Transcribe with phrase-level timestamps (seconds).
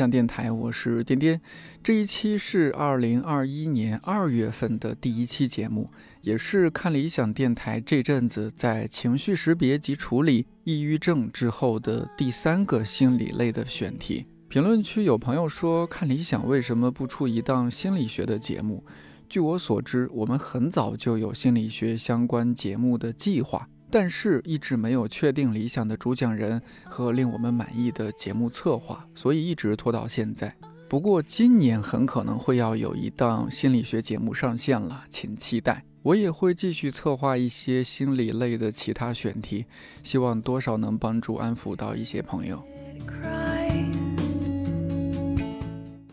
[0.00, 1.38] 想电台，我是颠颠。
[1.84, 5.90] 这一期是二零二一年二月份的第一期节目，
[6.22, 14.24] 也是看理想电台这阵子在情绪识别及处理抑郁症之后的第三个心理类的选题。
[14.48, 18.82] 评论区有朋友说，看理想为什么不出一档心理学的节目？
[19.28, 23.68] 据我所知，我们很早就有心理学相关节目的计划。
[23.90, 30.54] 但是，一直没有确定理想的主讲人和令我们满意的节目策划，所以一直拖到现在。
[30.88, 35.84] 不过，今年很可能会要有一档心理学节目上线了，请期待。
[36.02, 39.66] 我也会继续策划一些心理类的其他选题，
[40.02, 42.64] 希望多少能帮助安抚到一些朋友。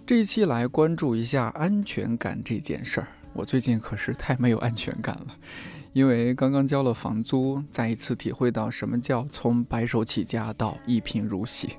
[0.06, 5.28] 这一期来关注一下安全感这件事儿，我最近可是太没有安全感了。
[5.98, 11.70] 因为刚刚交了房租，再一次体会到什么叫从白手起家到一贫如洗，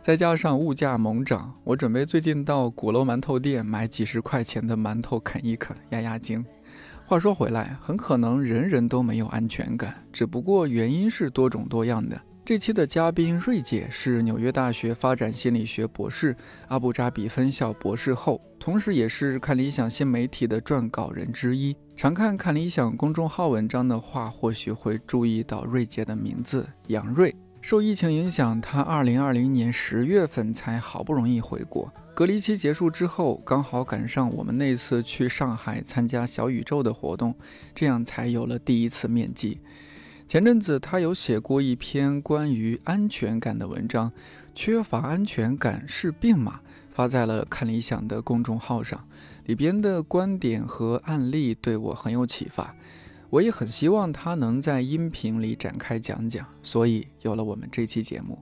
[0.00, 6.46] 再加上物价猛涨，我准备最近到鼓楼馒头店买几十块钱的馒头啃一啃，压压惊。
[7.04, 12.22] 话说回来，很可能人人都没有安全感，只不过原因是多种多样的。
[12.44, 16.36] 这期的嘉宾瑞姐是纽约大学发展心理学博士、
[16.68, 21.76] 阿布扎比分校博士后，同时也是看理想新媒体的撰稿人之一。
[22.00, 27.36] 常看看理想公众号文章的话，或许会注意到瑞姐的名字杨瑞。
[27.60, 37.34] 受疫情影响，她2020年十月份才好不容易回国，隔离期结束之后，刚好赶上我们那次去上海参加小宇宙的活动，
[37.74, 39.60] 这样才有了第一次面基。
[40.26, 44.10] 前阵子，他有写过一篇关于安全感的文章，
[44.54, 46.60] 缺乏安全感是病吗？
[46.88, 49.06] 发在了看理想的公众号上，
[49.50, 52.72] 里边的观点和案例对我很有启发，
[53.30, 58.38] 我也很希望他能在音频里展开讲讲，所以有了我们这期节目。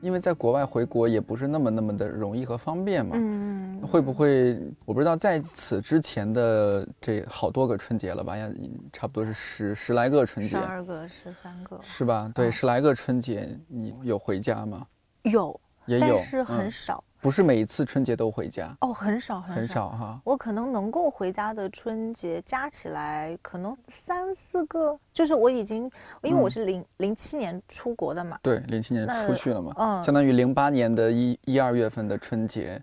[0.00, 3.16] 因为在国外回国也不是那么那么的容易和方便嘛。
[3.16, 4.56] 嗯会不会？
[4.84, 8.36] 我不知道，在此之前的这好多个春节了吧？
[8.36, 8.48] 呀，
[8.92, 12.30] 差不多是十十来个春节，十二个、十三个，是吧？
[12.32, 14.86] 对，十来个春节，你有回家吗？
[15.24, 17.02] 有，也有，但是很少。
[17.20, 20.20] 不是每一次春节都回家哦，很少很少哈。
[20.24, 25.90] 我可能能够回家的春节加起来可能三四个，就是我已经，
[26.22, 32.80] 因为我是零零七年出国的嘛，对，零七年出去了嘛，嗯，相当于零八年的一一二月份的春节。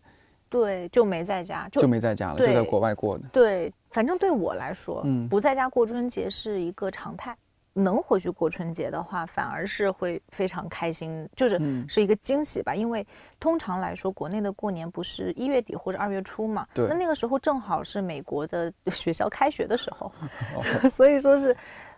[0.48, 3.26] 对，就没在家，就没在家了，就在国外过的。
[3.34, 7.36] 对，反正对我来说，嗯，不在家过春节是一个常态。
[7.78, 12.74] 能回去过春节的话，反而是会非常开心，就是是一个惊喜吧。
[12.74, 13.06] 因为
[13.40, 16.66] 通常来说，国内的过年不是一月底或者二月初嘛？
[16.74, 16.88] 对。
[16.88, 20.12] 那那个时候正好是美国的 学校开学的时候
[20.90, 21.56] 所以说是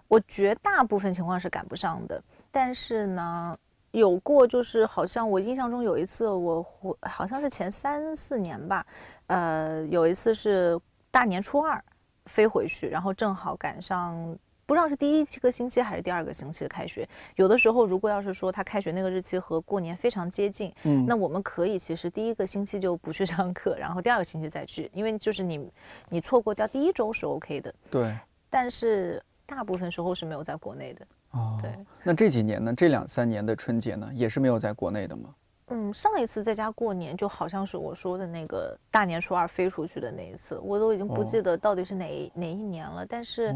[0.07, 2.21] 我绝大部分情况是赶不上的。
[2.51, 3.57] 但是呢。
[3.91, 8.85] 有过，就是好像我印象中有一次，我回好像是前三四年吧，
[9.27, 11.83] 呃，有一次是大年初二
[12.25, 17.07] 飞回去，然后正好赶上不知道是第一个星期还是第二个星期的开学。
[17.37, 25.71] 有的时候，如果要是说他开学那个日期和过年非常接近，嗯，那我们可以其实第一个星期就不去上课，然后第二个星期再去，因为就是你
[26.09, 27.73] 你错过掉第一周是 OK 的。
[27.89, 28.13] 对，
[28.49, 31.07] 但是大部分时候是没有在国内的。
[31.31, 31.71] 哦，对，
[32.03, 32.73] 那这几年呢？
[32.75, 35.33] 这两三年的春节呢，也是没有在国内的吗？
[35.69, 43.05] 嗯，上一次在家过年，就好像是我说的那个大年初二飞出去的那一次，我都已经不记得到底是哪哪一年了。
[43.05, 43.53] 但是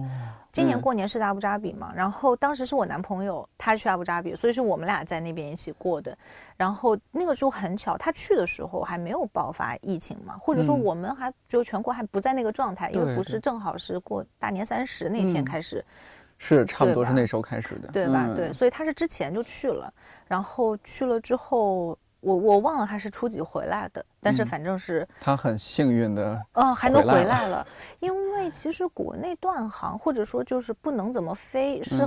[0.52, 6.18] 今年过年是在阿布扎比嘛，然后当时是我男朋友他去阿布扎比，所以是我们俩在那边一起过的。
[6.58, 15.81] 然后那个时候很巧，他去的时候还没有爆发疫情嘛，或者说我们还就全国还不在那个状态，因为不是正好是过大年三十那天开始。
[16.43, 18.27] 是差不多是那时候开始的，对吧？
[18.35, 19.93] 对，所以他是之前就去了，
[20.27, 27.65] 然后去了之后，我我忘了他是初几回来的，但是反正是他很幸运的，嗯，还能回来了。
[27.99, 32.03] 因为其实国内断航或者说就是不能怎么飞，是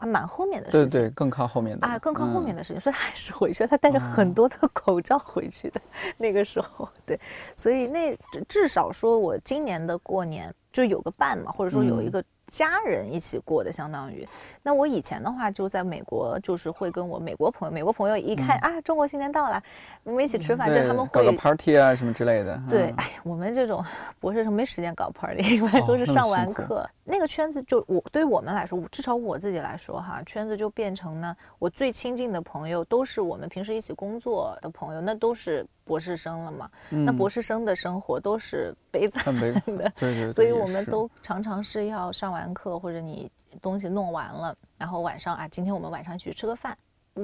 [0.00, 5.80] 蛮后面的事情，对对，更靠后面的啊，更靠后面的事情，所以他还是回去，他带着很多的 口罩回去的
[6.18, 7.18] 那个时候，对，
[7.56, 8.14] 所以那
[8.46, 12.22] 至少说我今年的过年就有个伴嘛，或者说有一个。
[12.48, 14.26] 家人一起过的，相当于。
[14.62, 19.62] 那我以前的话，就在美国，就是会跟我美国朋友，美国朋友一看啊，中国新年到了，
[20.08, 22.58] 我们一起吃饭，就他们会搞个 party 啊什么之类的。
[22.66, 23.84] 对，哎，我们这种
[24.18, 26.88] 博士生没时间搞 party，一般都是上完课。
[27.04, 36.70] 那个圈子就我对于我们来说，至少我自己来说哈，圈子就变成呢，我最亲近的朋友都是我们平时一起工作的朋友，那都是博士生了嘛。
[36.88, 39.52] 那博士生的生活都是悲惨的，
[39.94, 40.30] 对对。
[40.32, 44.56] 所以我们都常常是要上完课或者你东西弄完了。
[44.78, 46.74] 然后晚上啊，今天我们晚上去吃个饭，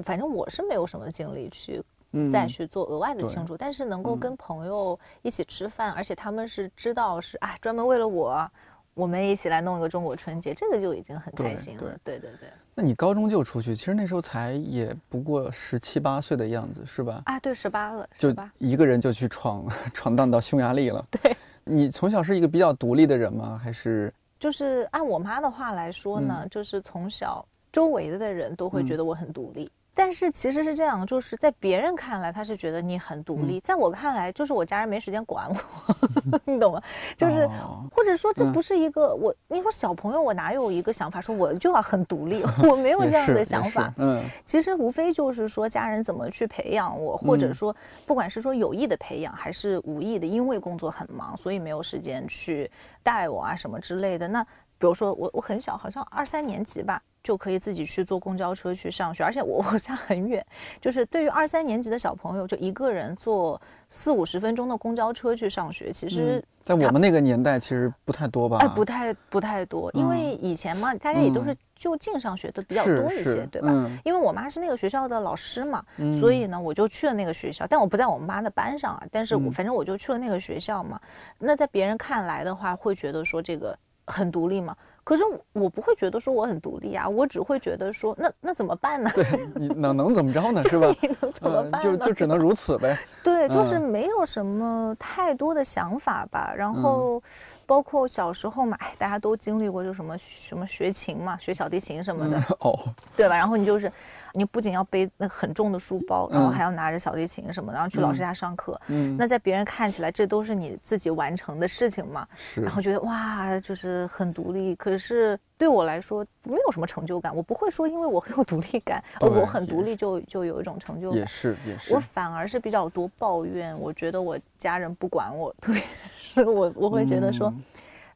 [0.03, 1.83] 反正我是没有什么精力去
[2.31, 8.51] 再去做额外的庆祝，但是能够跟朋友一起吃饭，而且他们是知道是啊，专门为了我，
[8.95, 11.83] 我们一起来弄一个中国春节，这个就已经很开心了。
[12.05, 12.49] 对对对。
[12.77, 17.23] 那你高中就出去，其实那时候才也不过十七八岁的样子，是吧？
[17.27, 19.65] 啊，对，十八了，就一个人就去闯
[19.95, 21.07] 闯荡到匈牙利了。
[21.11, 23.61] 对， 你从小是一个比较独立的人吗？
[23.63, 24.13] 还是？
[24.41, 29.71] 就是按我妈的话来说呢，就是从小周围的人都会觉得我很独立。
[29.95, 35.95] 但是其实是这样，就是在别人看来，他是觉得你很独立；在我看来，就是我家人没时间管我，
[36.45, 36.83] 你懂吗？
[37.17, 37.49] 就是，
[37.93, 42.43] 或者说这不是一个我，你说小朋友，我哪有一个想法说我就要很独立？
[42.69, 43.93] 我没有这样的想法。
[43.99, 47.75] 嗯，其实无非就是说家人怎么去培养我，或者说
[48.05, 52.69] 不管是说有意的培养还是无意的，因为工作很忙，所以没有时间去
[53.03, 54.27] 带我啊什么之类的。
[54.27, 54.43] 那
[54.77, 57.01] 比如说我我很小，好像二三年级吧。
[57.25, 60.45] 就可以自己去坐公交车去上学，而且我 我家很远，
[60.79, 68.59] 就是对于二三年级的小朋友，就一个人坐四五十分钟的公交车去上学，其实，在我们那个年代其实不太多吧？
[68.59, 73.91] 哎，不太不太多，因为以前嘛，大家也都是就近上学的比较多一些，对吧？
[74.05, 75.83] 因为我妈是那个学校的老师嘛，
[76.21, 81.01] 所以呢，我就去了那个学校，但我不在我们妈的班上啊，但是我反正我就去了那个学校嘛。
[81.39, 83.75] 那在别人看来的话，会觉得说这个
[84.07, 84.77] 很独立嘛。
[85.03, 85.23] 可是
[85.53, 89.11] 我不会觉得说我很独立啊，我只会觉得说那那怎么办呢？
[89.15, 89.23] 对
[89.55, 90.63] 你能能怎么着呢？
[90.65, 90.89] 是吧？
[91.03, 91.79] 你能怎么办？
[91.83, 92.99] 就就只能如此呗。
[93.23, 96.55] 对，就是没有什么太多的想法吧。
[96.57, 97.23] 然后，
[97.67, 102.79] 包括小时候嘛，哎，大家都经历过，就什么什么学琴嘛，学小提琴什么的，哦，
[103.15, 103.37] 对吧？
[103.37, 103.93] 然后你就是。
[104.37, 108.79] 你不仅要背那很重的书包，然后还要拿着小提琴什么，然后去老师家上课。
[108.89, 112.27] 嗯，那在别人看起来，这都是你自己完成的事情嘛？
[112.37, 112.61] 是。
[112.61, 114.75] 然后觉得哇，就是很独立。
[114.75, 117.35] 可是对我来说，没有什么成就感。
[117.35, 121.21] 我不会说，因为我很有独立感，我很独立就就有一种成就感。
[121.21, 121.95] 也是也是。
[121.95, 125.81] 我反而是比较多抱怨，我觉得我家人不管我，特别
[126.19, 127.55] 是我我会觉得说。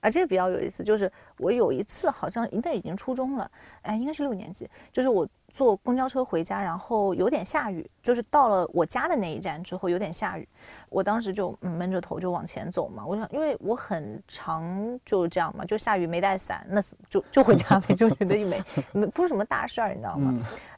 [0.00, 3.50] 啊，这个比较有意思，就是我有一次好像应该已经初中了，
[3.82, 10.46] 哎，应该是六年级，就是我坐公交车回家，然后有点下雨，就是到了我家的那一站之后有点下雨，
[10.88, 18.62] 我当时就闷着头就往前走嘛，我想，因为我很常就是这样嘛，就下雨没带伞，那就就回家呗，就觉得没
[18.92, 20.32] 没不是什么大事儿，你知道吗？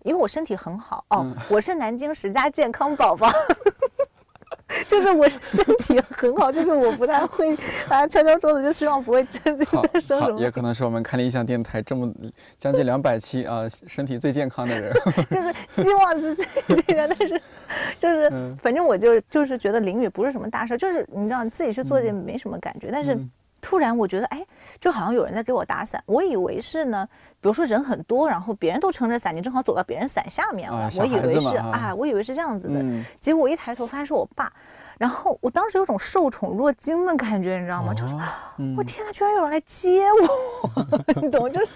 [0.05, 3.31] 因为我身体很好哦，我是南京十佳健康宝宝。
[4.87, 7.57] 就是我身体很好，就是我不太会
[7.89, 10.41] 啊敲敲桌子，就希望不会真的在生什么。
[10.41, 12.13] 也可能是我们看理想电台这么
[12.57, 14.93] 将近两百期啊，身体最健康的人。
[15.31, 17.43] 就是希望是这个，但是
[17.99, 18.31] 就是
[18.63, 23.19] 反正我就就是觉得淋雨不是什么大事，就是你知道自己去做这没什么感觉，但是。
[23.61, 24.45] 突然，我觉得哎，
[24.79, 26.03] 就好像有人在给我打伞。
[26.07, 27.09] 我以为是呢，
[27.41, 30.91] 比如说人很多，然后别人都撑着伞，你正好走到别人伞下面了。
[30.99, 32.85] 我以为是啊，我以为是这样子的。
[33.19, 34.53] 结果我一抬头，发现是我爸。
[34.99, 37.95] 然后我当时有种受宠若惊的感觉，你知道吗？
[37.95, 38.15] 就是
[38.77, 40.87] 我天哪，居然有人来接我，
[41.23, 41.51] 你懂？
[41.51, 41.67] 就是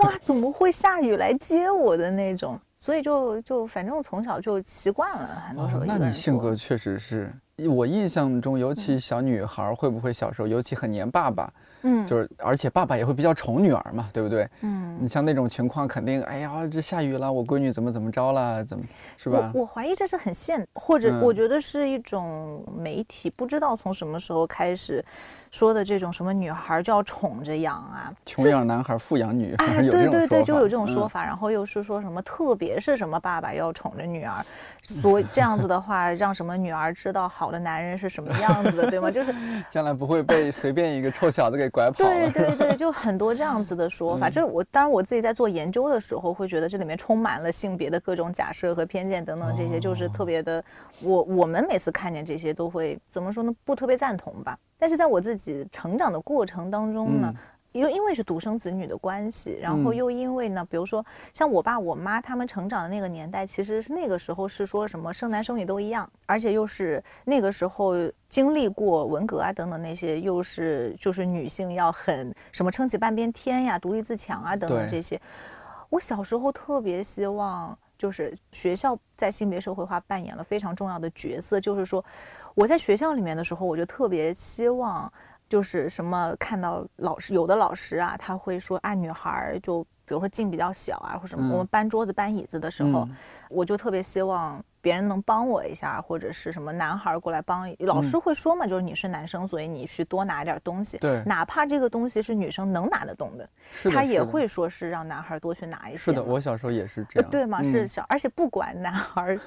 [0.00, 2.58] 哇，怎么会下雨来接我的那种？
[2.80, 5.84] 所以就就反正我从小就习惯了，很多时候。
[5.84, 7.32] 那你性格确实是。
[7.68, 11.52] 我印象中，尤其小女孩会不会小时候尤其很黏爸爸？
[11.84, 14.48] 嗯，就是而且爸爸也会比较宠女儿嘛，对不对？
[14.60, 18.84] 嗯，你像那种情况，肯定哎呀，这下雨了，我闺女怎么怎么着了，怎么
[19.16, 19.50] 是吧？
[19.52, 25.04] 我怀疑这是很现，或者我觉得是一种媒体不知道从什么时候开始。
[25.50, 31.22] 说的这种什么女孩就要宠着养啊，穷养男孩富养女，哎，对对对，就有这种说法。
[31.26, 34.42] 然后又是说什么，特别是什么爸爸要宠着女儿，
[34.80, 39.08] 所以这样子的话，让什么女儿知道好的男人是什么样子的， 对吗？
[39.10, 39.32] 就是
[39.68, 41.98] 将来不会被随便一个臭小子给拐跑。
[41.98, 44.28] 对对对， 就很多这样子的说法。
[44.28, 50.64] 就是我当然我自己在做研究的时候，会觉得这里面充满了性别的各种假设和偏见等等，这些就是特别的。
[51.00, 53.54] 我我们每次看见这些都会怎么说呢？
[53.64, 54.58] 不特别赞同吧。
[54.78, 57.32] 但是在我自己成长的过程当中呢，
[57.72, 67.94] 又因为是独生子女的关系，然后又因为呢，比如说像我爸我妈他们成长的那个年代，其实是那个时候是说什么生男生女都一样，而且又是那个时候
[68.28, 75.20] 经历过文革啊等等那些，又是就是女性要很什么撑起半边天呀，独立自强啊等等这些。
[75.88, 82.04] 我小时候特别希望，就是学校在性别社会化扮演了非常重要的角色，就是说。
[82.54, 85.10] 我在学校里面的时候，我就特别希望，
[85.52, 93.08] 就是什么看到老师有的老师啊，他会说啊，女孩就比比如说劲比较小啊，或什么，我们搬桌子搬椅子的时候，
[93.48, 97.66] 我就特别希望别人能帮我一下，或者是什么男孩过来帮。
[97.78, 100.98] 老师会说嘛，就是你是男生，所以你去多拿点东西。
[100.98, 103.48] 对，哪怕这个东西是女生能拿得动的，
[103.90, 105.96] 他也会说是让男孩多去拿一些。
[105.96, 107.30] 是的，我小时候也是这样。
[107.30, 107.62] 对嘛？
[107.62, 109.38] 是小，而且不管男孩。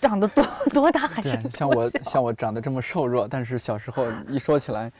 [0.00, 4.90] 长得多 多大还是像我像我长得这么瘦弱，但是小时候 一说起来，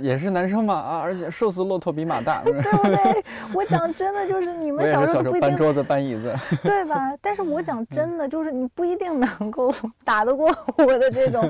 [0.00, 3.24] 也是男生嘛啊，而且瘦死骆驼比马大，对 不对？
[3.54, 7.12] 我讲真的，就是你们小时候搬桌子搬椅子，对吧？
[7.20, 9.74] 但是我讲真的，就是你不一定能够
[10.04, 11.48] 打得过我的这种。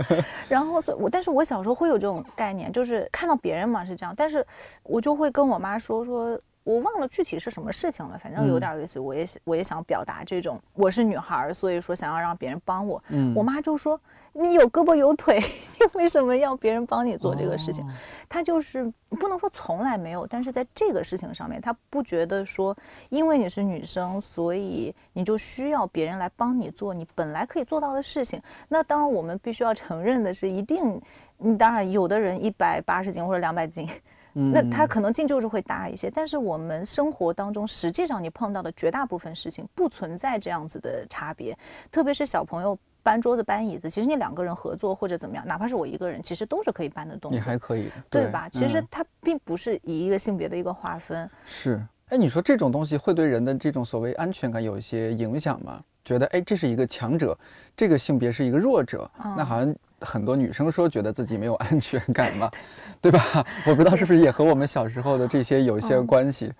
[0.48, 4.46] 然后，所以我但是我小时候会有这种概念，就是看到别人嘛是这样，但是
[4.84, 6.38] 我就会跟我妈说说。
[6.64, 13.02] 我忘了具体是什么事情了，反正有点类似于，我也我也想表达这种，我是女孩，所以说想要让别人帮我。
[13.08, 14.00] 嗯，我妈就说
[14.32, 15.38] 你有胳膊有腿，
[15.78, 17.86] 你为什么要别人帮你做这个事情？
[18.30, 22.74] 她就是不能说从来没有，但是在这个事情上面，她不觉得说
[23.10, 28.40] 因为你是女生，所以你就需要别人来帮你做你本来可以做到的事情。
[28.68, 30.98] 那当然，我们必须要承认的是，一定，
[31.36, 33.86] 你当然有的人一百八十斤或者两百斤。
[34.34, 41.56] 那他可能劲就是会大一些，但是我们生活当中，实际上你碰到的绝大部分事情不存在这样子的差别，
[41.90, 47.32] 特别是小朋友搬桌子、搬椅子，其实你两个人合作或者怎么样，哪怕是我一个人，其实都是可以搬得动。
[47.32, 48.48] 你还可以，对吧？
[48.48, 51.30] 其实它并不是以一个性别的一个划分。
[51.46, 55.80] 是，哎，你说这种东西会对人的这种所谓安全感有一些影响吗？
[56.04, 57.38] 觉得哎，这是一个强者，
[57.76, 59.74] 这个性别是一个弱者，那好像。
[60.04, 62.50] 很多女生说觉得自己没有安全感嘛，
[63.00, 63.20] 对吧？
[63.66, 66.52] 我不知道是不是也和我们小时候的这些有一些关系。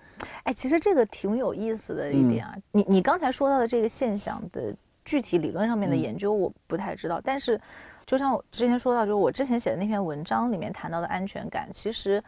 [0.43, 2.55] 哎，其实这个挺有意思的一点啊。
[2.71, 7.59] 你你刚才说到的这个现象的具体理论上面的研究我不太知道，但是
[8.05, 12.23] 就像我之前说到，就是我之前写的那篇文章里面谈到的安全感，其实。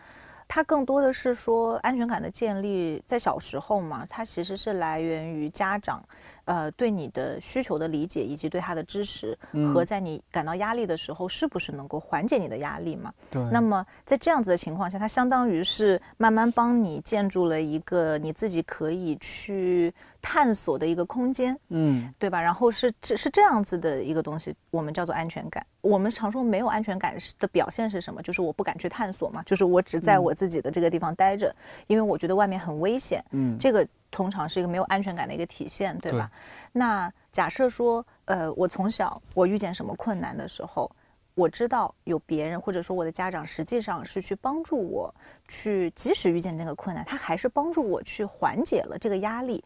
[0.50, 6.01] 它更多的是说安全感的建立，在小时候嘛，它其实是来源于家长，
[6.48, 9.38] 呃，对你的需求的理解以及对他的支持，
[9.74, 13.13] 和在你感到压力的时候，是不是能够缓解你的压力嘛？
[13.30, 13.44] 对。
[13.51, 19.94] 那么在这样子的情况下，它相当于是慢慢帮你建筑了一个你自己可以去。
[20.29, 22.41] 探索的一个空间，嗯，对吧？
[22.41, 25.65] 然后是这是这样子的一个东西，我们叫做安全感。
[25.79, 28.22] 我们常说没有安全感的表现是什么？
[28.22, 31.55] 就是我不敢去探索嘛，就是我只在我自己的这个地方待着，
[31.88, 33.24] 因为我觉得外面很危险。
[33.31, 36.29] 嗯，这个通常是一个没有安全感的一个体现，对吧？
[36.74, 40.91] 那假设说，呃，我从小我遇见什么困难的时候。
[41.36, 45.13] 我知道有别人，或者说我的家长，实际上是去帮助我，
[45.48, 49.63] 去即使遇见这个困难，他还是帮助我去缓解了这个压力，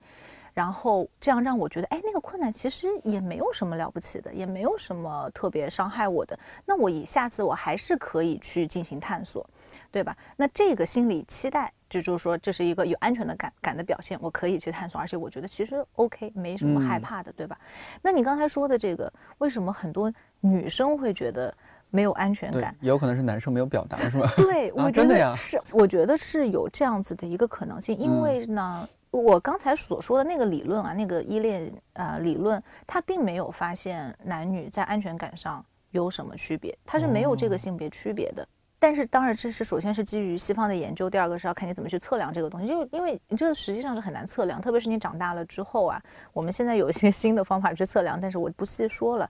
[0.53, 6.37] 然后这样让我觉得，哎，那个困难其实也没有什么了不起的，也没有什么特别伤害我的。
[6.65, 9.47] 那我以下次我还是可以去进行探索，
[9.91, 10.15] 对吧？
[10.35, 17.57] 那这个心理期待，就就是说这是一个有安全的感感的表现，我可以去探索，而且我觉得其实 OK，没什么害怕的，对吧？
[18.01, 20.11] 那你刚才说的这个，为什么很多？
[20.43, 21.53] 女生会觉得
[21.91, 24.27] 没有安全感，有可能是男生没有表达，是吧？
[24.37, 27.95] 对， 我真的呀是，我觉得是有这样子的一个可能性。
[27.95, 38.47] 因为呢，我刚才所说的那个理论啊，那个依恋啊理论，它并没有发现男女在安全感上有什么区别，它是没有这个性别区别的。
[38.79, 42.67] 但是当然，这是首先是基于西方的研究，第二个是要看你怎么去测量这个东西。
[42.67, 46.01] 就因为你这个实际上是很难测量，特别是你长大了之后啊，
[46.33, 49.29] 我们现在有一些 新的方法去测量，但是我不细说了。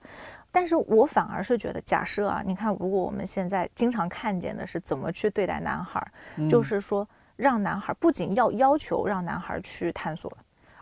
[0.50, 6.02] 但是我反而是觉得，假设啊，你看，如果我们现在经常看见的是怎么去对待男孩，
[6.48, 7.06] 就是说
[7.42, 10.32] 让男孩不仅要要求让男孩去探索。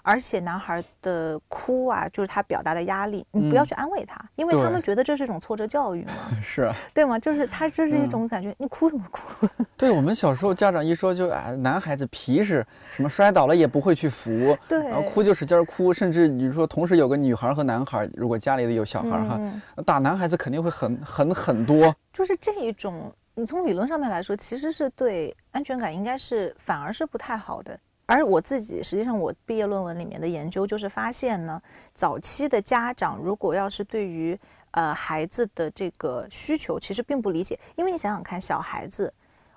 [0.02, 6.12] 而且男孩的哭啊，就是他表达的压力，你不要去安慰他，因为他们觉得这是一种挫折教育嘛，
[6.42, 7.18] 是啊，对吗？
[7.18, 9.46] 就是他这是一种感觉，你哭什么哭？
[9.76, 19.38] 对我们小时候家长一说就啊，男孩子皮实，什么摔倒了也不会去扶，对，然后哭就使劲哭，甚至你说同时有个女孩和男孩，如果家里的有小孩哈，
[19.84, 27.80] 打男孩子肯定会很很很多，就是这一种，你从理论上面来说，其实是对安全感应该是反而是不太好的。
[28.04, 31.58] 而我自己，实际上我毕业论文里面的研究就是发现呢，
[31.94, 34.38] 早期的家长如果要是对于
[34.72, 39.10] 呃孩子的这个需求其实并不理解，因为你想想看，小孩子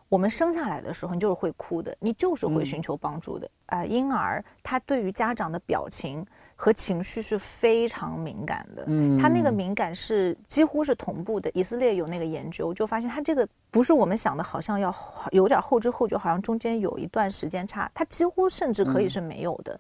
[0.07, 6.25] 我们生下来的时候你就是会哭的，你就是会寻求帮助的啊，婴儿他对于家长的表情。
[6.63, 11.51] 和情绪是非常敏感的，嗯，他那个敏感是几乎是同步的。
[11.53, 14.96] 以色列有那个研究，就发现他这个不是我们想的，好像要
[15.32, 19.77] 有点后知后觉，好像中间有一段时间差，他几乎甚至可以是没有的，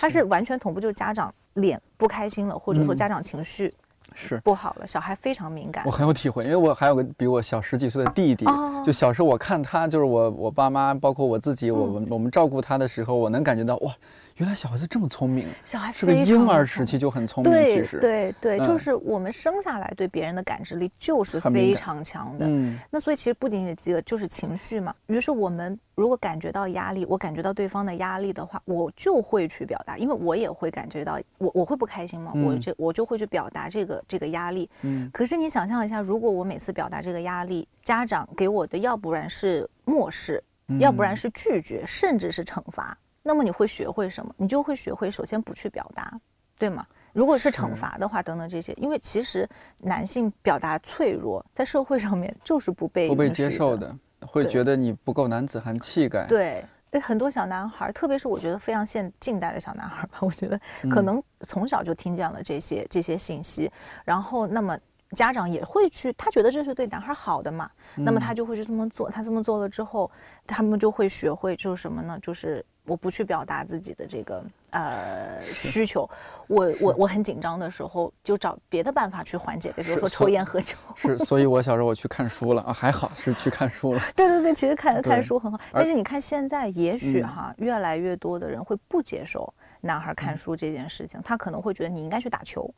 [0.00, 3.72] 他是完全同步，就是家长脸不开心了，或者说家长情绪
[4.12, 5.84] 是不好了，小孩非常敏感。
[5.86, 8.44] 我很有体会，因为我还有个比我小十几岁的弟弟，
[8.84, 13.94] 就小时候我看他，就是我我爸妈包括我自己，我们我们照顾他的时候，我能感觉到哇。
[14.36, 17.52] 原来小孩子这么聪明，小孩是个婴儿时期就很聪明。
[17.52, 22.44] 对对对，就是我们生下来对别人的感知力就是非常强的。
[22.44, 24.92] 嗯，那所以其实不仅仅是饥饿，就是情绪嘛。
[25.06, 32.32] 于是我们如果感觉到压力，我感觉到对方的压力的话，我就会去表达，因为我也会感觉到我我会不开心吗？
[32.34, 34.68] 我就我就会去表达这个这个压力。
[34.82, 40.42] 嗯，可是你想象一下，如果我每次表达这个压力，家长给我的要不然是漠视，
[40.80, 42.98] 要不然是拒绝，甚至是惩罚。
[43.26, 44.32] 那么你会学会什么？
[44.36, 46.12] 你就会学会首先不去表达，
[46.58, 46.86] 对吗？
[47.14, 56.26] 如果是惩罚的话，等等这些，因为其实男性表达脆弱，在社会上面就是不被不被接受的，会觉得你不够男子汉气概。
[56.26, 56.62] 对，
[57.00, 63.70] 很多小男孩，特别是我觉得非常现近代的小男孩吧，我觉得可能从小就听见了这些这些信息，
[64.04, 64.76] 然后那么
[65.14, 69.08] 家长也会去，他觉得这是对男孩好的嘛，那么他就会去这么做。
[69.10, 70.10] 他这么做了之后，
[70.46, 72.18] 他们就会学会就是什么呢？
[72.20, 72.64] 就是。
[72.86, 76.06] 我不去表达自己的这个呃需求，
[76.46, 80.76] 我我我很紧张的时候，就找别的办法去缓解，比如说抽烟喝酒。
[80.94, 84.02] 是，所以我小时候我去看书了啊，还好是去看书了。
[84.14, 92.70] 对对对，其实看看书很好，但是你看现在，也许哈，越来越多的人会不接受男孩看书这件事情，他可能会觉得你应该去打球。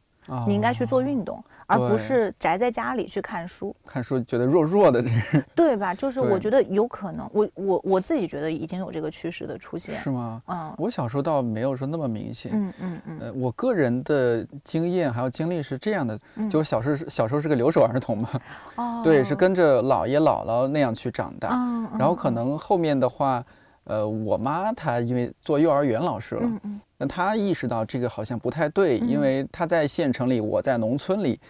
[0.46, 3.74] 你应该去做运动，而不是宅在家里去看书。
[3.86, 5.08] 看书觉得弱弱的，这
[5.54, 5.94] 对吧？
[5.94, 9.94] 就是我觉得有可能，我我我自己觉得已经有这个趋势的出现。
[9.96, 10.42] 是吗？
[10.46, 12.52] 嗯，我小时候倒没有说那么明显。
[12.54, 13.18] 嗯嗯嗯。
[13.20, 16.18] 呃，我个人的经验还有经历是这样的，
[16.50, 18.28] 就我小时候小时候是个留守儿童嘛。
[18.76, 19.00] 哦。
[19.04, 21.50] 对，是跟着姥爷姥姥那样去长大。
[21.52, 21.88] 嗯。
[21.98, 23.44] 然后可能后面的话，
[23.86, 26.42] 呃，我妈她因为做幼儿园老师了。
[26.44, 26.80] 嗯嗯。
[26.98, 31.40] 那她意识到这个好像不太对，因为她在县城里，我在农村里，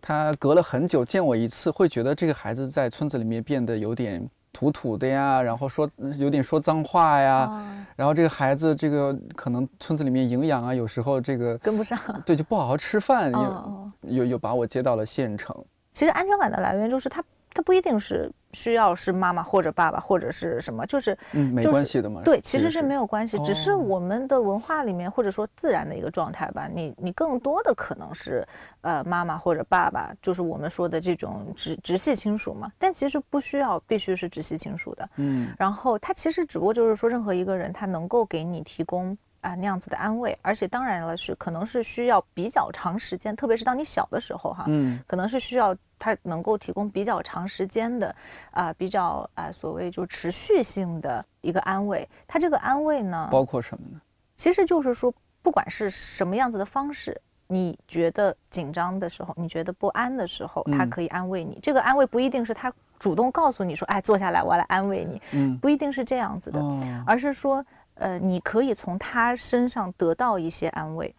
[0.00, 15.54] 她隔了很久见我一次，会觉得这个孩子在村子里面变得有点土土的呀，然后说有点说脏话呀，然后这个孩子这个可能村子里面营养啊，有时候这个跟不上，对，就不好好吃饭，又又又把我接到了县城。
[15.92, 17.22] 其实安全感的来源就是他。
[17.56, 22.20] 他不一定是需要是妈妈或者爸爸或者是什么，就是嗯没关系的嘛。
[22.22, 26.68] 对，其实是没有关系，只是我们的文化里面或者说自然的一个状态吧。
[26.70, 28.46] 你你更多的可能是
[28.82, 32.70] 呃妈妈或者爸爸，就是我们说的这种直直系亲属嘛。
[32.78, 35.08] 但其实不需要必须是直系亲属的。
[35.16, 35.48] 嗯。
[35.58, 39.16] 然后他其实只不过就是说，任何一个人他能够给你提供。
[39.46, 48.12] 啊，那样子的安慰，而且当然了，是可能是需要比较长时间，特别是当你小的时候哈，嗯，可能是需要他能够提供比较长时间的，
[48.50, 52.08] 啊，比较啊，所谓就持续性的一个安慰。
[52.26, 54.00] 他这个安慰呢，包括什么呢？
[54.34, 61.60] 其实就是说，不管是什么样子的方式，你觉得紧张的时候，你觉得不安的时候，他可以安慰你。
[61.62, 66.60] 这个安慰不一定是他主动告诉你说，哎，坐下来，我来安慰你，嗯，不一定是这样子的，
[67.06, 67.64] 而是说。
[67.96, 71.14] 呃，你可以从他身上得到一些安慰。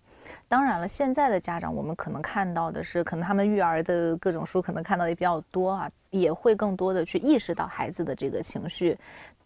[0.48, 8.98] 当然了，现在的家长，我们可能看到的是，可能他们育儿的各种书，可能看到的也比较多啊，也会更多的去意识到孩子的这个情绪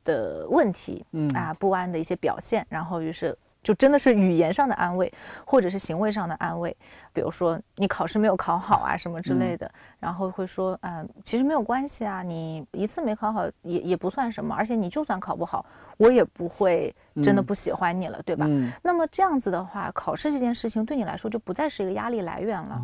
[0.03, 3.37] 的问题，嗯啊，不安的一些表现，然后于是。
[3.63, 5.11] 就真的是语言上的安慰，
[5.45, 6.75] 或者是行为上的安慰，
[7.13, 15.65] 比如说你考试没有考好啊什么之类的，然后会说，嗯，其实没有关系啊，你一次没考好也也不算什么，而且你就算考不好，
[15.97, 16.93] 我也不会
[17.23, 18.47] 真的不喜欢你了，对吧？
[18.81, 22.81] 那么这样子的话，考试这件事情对你来说就不再是一个压力来源了。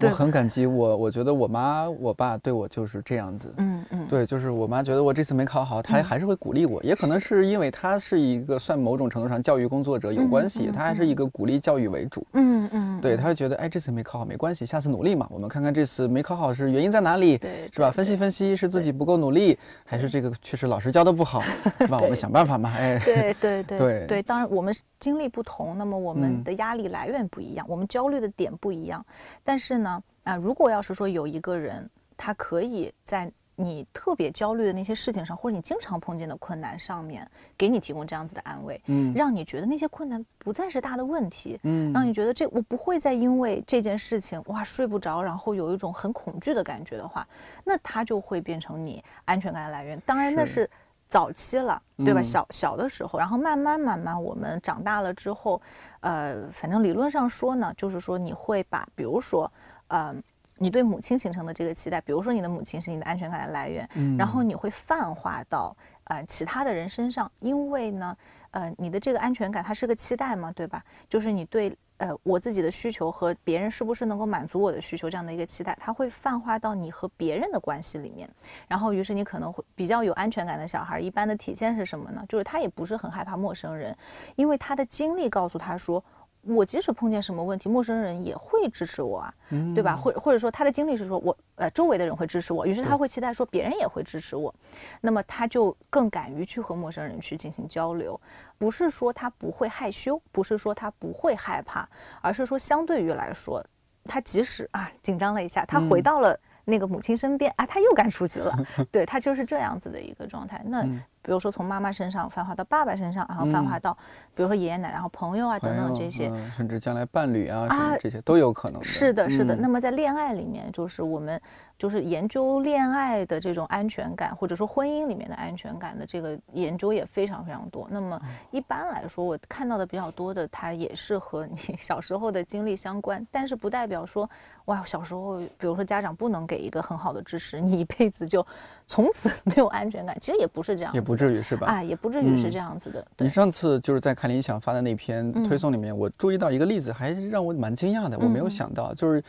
[0.00, 17.90] 我很感激我，我觉得我妈我爸对我就是这样子，嗯嗯，对，就是我妈觉得我这次没考好，她还是会鼓励我，也可能是因为她是一个算某种程度上教育工作者有关系，她还是一个鼓励教育为主，嗯嗯，对，她会觉得哎这次没考好没关系，下次努力嘛，我们看看这次没考好是原因在哪里，对，是吧？
[17.92, 21.40] 分析分析是自己不够努力，还是这个确实老师教的不好，
[21.78, 21.98] 是吧？
[22.02, 23.78] 我们想办法嘛，哎，对对对。
[23.78, 24.06] 对。
[24.08, 29.04] 对，当然我们经历不同，那么我们的压力来源不一样，我们焦虑的点不一样，
[29.44, 29.83] 但是呢。
[30.22, 37.24] 那如果要是说有一个人，他可以在你特别焦虑的那些事情上，或者你经常碰见的困难上面，
[37.56, 47.24] 给你提供这样子的安慰，嗯，让你觉得那些困难不再是大的问题，嗯，让你觉得这我不会再因为这件事情哇睡不着，然后有一种很恐惧的感觉的话，
[47.64, 50.00] 那他就会变成你安全感的来源。
[50.04, 50.68] 当然那是
[51.06, 52.20] 早期了，对吧？
[52.20, 55.62] 小小的时候，然后慢慢慢慢我们长大了之后，
[56.00, 59.48] 呃，反正理论上说呢，就是说你会把，比如说。
[59.88, 60.14] 呃，
[60.58, 68.16] 你对母亲形成的这个期待，比如说你的母亲是你的安全感的来源，嗯，然后你会泛化到呃其他的人身上，因为呢，
[68.52, 70.82] 呃，你的这个安全感它是个期待嘛，对吧？
[71.08, 78.28] 就是你对呃，我自己的需求和别人是不是能够满足我的需求这样的一个期待，它会泛化到你和别人的关系里面。
[78.66, 82.24] 然后，于是你可能会比较有安全感的小孩，一般的体现是什么呢？
[82.28, 83.96] 就是他也不是很害怕陌生人，
[84.34, 86.02] 因为他的经历告诉他说。
[86.46, 89.34] 我即使碰见什么问题，陌生人也会支持我啊，
[89.74, 89.96] 对吧？
[89.96, 94.54] 或或者说他的经历是说我呃周围的人会支持我，于是他会期待说别人也会支持我，
[95.00, 98.20] 那么他就更敢于去和陌生人去进行交流，
[98.58, 101.88] 不是说他不会害羞，不是说他不会害怕，
[102.20, 103.64] 而是说相对于来说，
[104.04, 108.56] 他即使啊紧张了一下，他回到了那个母亲身边啊，他又敢出去了，
[108.92, 110.62] 对他就是这样子的一个状态。
[110.66, 110.86] 那。
[111.24, 113.96] 比如说从妈妈身上泛化到爸爸身上，然后泛化到，
[114.34, 118.84] 比如说爷爷奶奶、然后朋友啊等等这些，甚至将来伴侣啊什么这些都有可能。
[118.84, 119.56] 是的，是的。
[119.56, 121.40] 那么在恋爱里面，就是我们
[121.76, 127.86] 就是研究恋爱的这种安全感，或者说婚姻里面的安全感的这个研究也非常非常多。
[127.90, 134.28] 那么一般来说，我看到的比较多的，它也是和你 小时候的经历相关，但是不代表说，
[134.66, 138.46] 哇，小时候比如说家长不能给一个很好的支持，你一辈子就
[138.86, 140.16] 从此没有安全感。
[140.20, 140.94] 其实也不是这样。
[140.94, 141.66] 也不至于是吧？
[141.66, 143.04] 啊，也不至于是这样子的。
[143.18, 148.16] 你上次就是在看理想发的那篇推送里面，我注意到一个例子，还是让我蛮惊讶的。
[148.18, 149.22] 我没有想到，就是。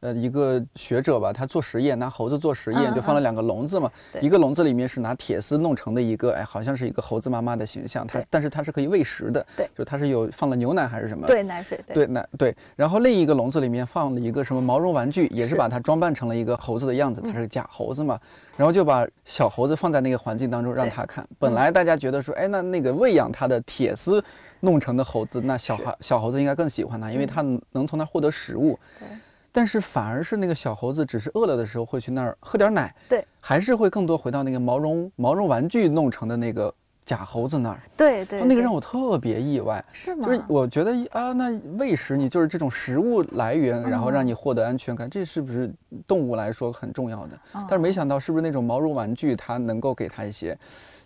[0.00, 3.90] 呃，一个学者吧，他做实验，拿猴子做实验，就放了两个笼子嘛。
[4.20, 8.06] 一个笼子里面是拿铁丝弄成的一个，哎，好像是一个猴子妈妈的形象。
[8.06, 9.44] 它，但是它是可以喂食的。
[9.54, 11.26] 对，就它是有放了牛奶还是什么？
[11.26, 11.78] 对，奶水。
[11.92, 12.56] 对，奶对。
[12.76, 18.18] 然后另一个笼子里面放了一个什么毛绒玩具，也是把它装扮成了一个猴子的样子，它是假猴子嘛。
[18.56, 21.26] 然后就把小猴子放在那个环境当中让它看。
[21.38, 24.24] 本来大家觉得说，哎，那那个喂养它的铁丝
[24.60, 28.78] 弄成的猴子，那小孩小猴子应该更喜欢它，因为它能从那获得食物。
[28.98, 29.06] 对。
[29.52, 36.72] 但是反而是那个小猴子，只是饿了的时候会去那儿喝点奶，对，还是会更多回到那个毛绒毛绒玩具弄成的那个
[37.04, 40.24] 假猴子那儿，对对，那个让我特别意外，是吗？
[40.24, 45.72] 就是我觉得啊，那喂食你就是这种食物来源，然后让你获得安全感，这是不是
[46.06, 47.38] 动物来说很重要的？
[47.52, 50.56] 但是没想到是不是那种毛绒玩具，它能够给它一些。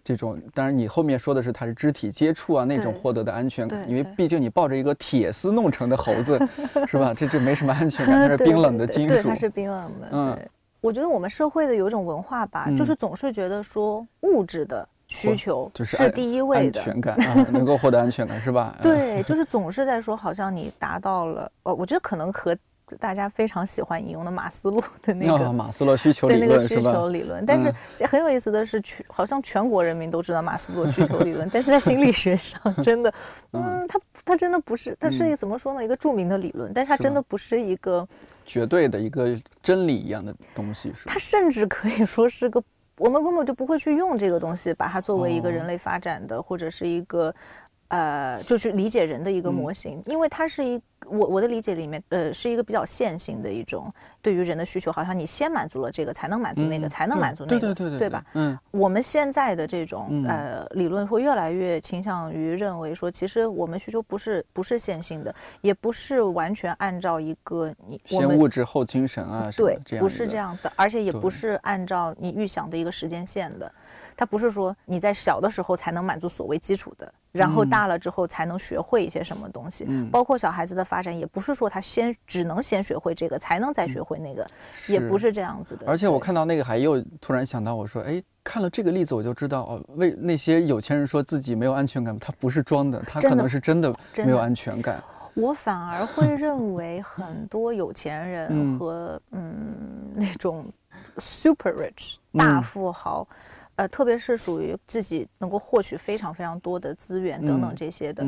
[0.05, 6.38] 这种当然，你后面说的是它是肢体接触啊，那种获得的安全感，因为毕竟你抱着一个铁丝弄成的猴子，
[6.87, 7.14] 是吧？
[7.14, 10.09] 这这没什么安全感， 它是冰冷的金属，对，它是冰冷的。
[10.12, 10.38] 嗯，
[10.83, 17.17] 我觉得我们社会的有一种文化吧，就是总是觉得说物质的需求是第一位的安全感，
[17.51, 18.77] 能够获得安全感是吧？
[18.83, 22.55] 对，就是总是在说，好像你达到了，哦，我觉得可能和。
[22.99, 27.44] 大家非常喜欢引用的马斯洛的那个 马斯洛需求理论，对那个需求理论。
[27.47, 33.12] 但是这很有意思的是，全好像全国人民都知道马斯洛需求理论， 但是在心理学上，真的，
[33.53, 35.83] 嗯，它它真的不是，它是一怎么说呢？
[35.85, 38.07] 一个著名的理论，但是它真的不是一个
[38.44, 40.92] 绝对的一个真理一样的东西。
[40.94, 42.62] 是它甚至可以说是个，
[42.99, 47.35] 我们根本就不会去用这个东西，把它作为一个人类发展的或者是一个。
[47.88, 58.25] 呃，就是理解人的一个模型，因为它是一我我的理解里面，呃，是一个比较线性的一种对于人的需求，好像你先满足了这个，才能满足那个，才能满足那个，对对对，对吧？
[58.35, 73.71] 嗯，我们现在的这种呃理论会越来越倾向于认为说，其实我们需求不是不是线性的，也不是完全按照一个你先物质后精神啊，对，不是这样子，而且也不是按照你预想的一个时间线的。
[74.17, 79.85] 它不是说你在小的时候才能满足所谓基础的，然后大了之后才能学会一些什么东西。
[79.88, 84.48] 嗯，包括小孩子的发展，也不是说他先只能先学会这个，才能再学会那个，
[84.87, 85.85] 也不是这样子的。
[85.88, 95.02] 而且我看到那个，还又突然想到，我说，哎，看了这个例子，我就知道哦，为那些有钱人说自己没有安全感，他不是装的，他可能是真的没有安全感。
[95.35, 99.74] 我反而会认为，很多有钱人和嗯
[100.14, 100.64] 那种
[101.18, 103.26] super rich 大富豪。
[103.76, 108.24] 呃，特别是属于自己能够获取非常非常多的资源等等这些的，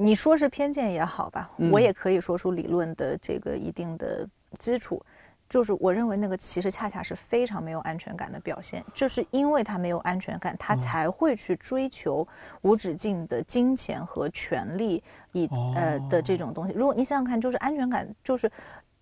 [0.00, 4.24] 你说是偏见也好吧，我也可以说出理论的这个一定的
[4.60, 5.04] 基础，
[5.48, 12.26] 就是我认为那个其实恰恰是非常没有安全感的表现，就是因为他没有安全感，他才会去追求
[12.62, 16.72] 无止境的金钱和权利，以呃的这种东西。
[16.74, 18.48] 如果你想想看，就是安全感，就是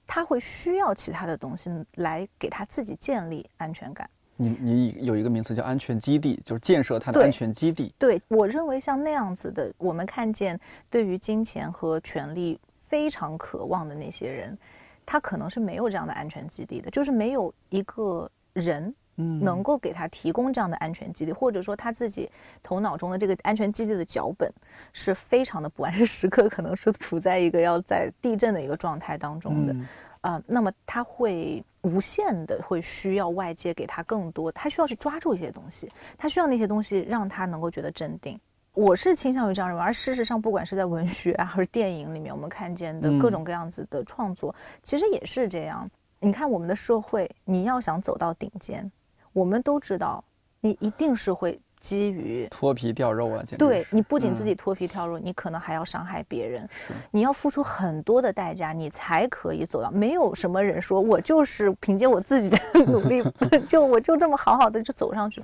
[0.06, 4.09] 他会需要其他的东西来给他自己建立安全感。
[4.37, 7.94] 你你有一个名词叫安全基地，就是建设它的安全基地。
[7.99, 10.59] 对我认为像那样子的，我们看见
[10.90, 14.57] 对于金钱和权力非常渴望的那些人，
[15.05, 22.31] 他可能是没有这样的安全基地的，就是没有一个人能够给他提供这样的安全基地，或者说他自己
[22.62, 24.53] 头脑中的这个安全基地的脚本
[24.92, 29.75] 是非常的不安，是时刻可能是处在一个要在地震的一个状态当中的。
[30.26, 38.36] 啊，那么他会无限的会需要外界给他更多，他需要去抓住一些东西，他需要那些东西让他能够觉得镇定。
[38.72, 45.88] 我是倾向于这样认为，而事实上，不管是在文学啊，还是电影里面，我们看见的各种各样子的创作，其实也是这样。
[46.18, 48.90] 你看我们的社会，你要想走到顶尖，
[49.32, 50.24] 我们都知道，
[50.60, 51.60] 你一定是会。
[51.87, 56.68] 基于脱皮掉肉啊，对你不仅自己脱皮掉肉，你可能还要伤害别人，
[57.12, 59.88] 你要付出很多的代价，你才可以走到。
[59.92, 63.22] 没有什么人说我就是凭借我自己的努力，
[63.68, 65.40] 就我就这么好好的就走上去。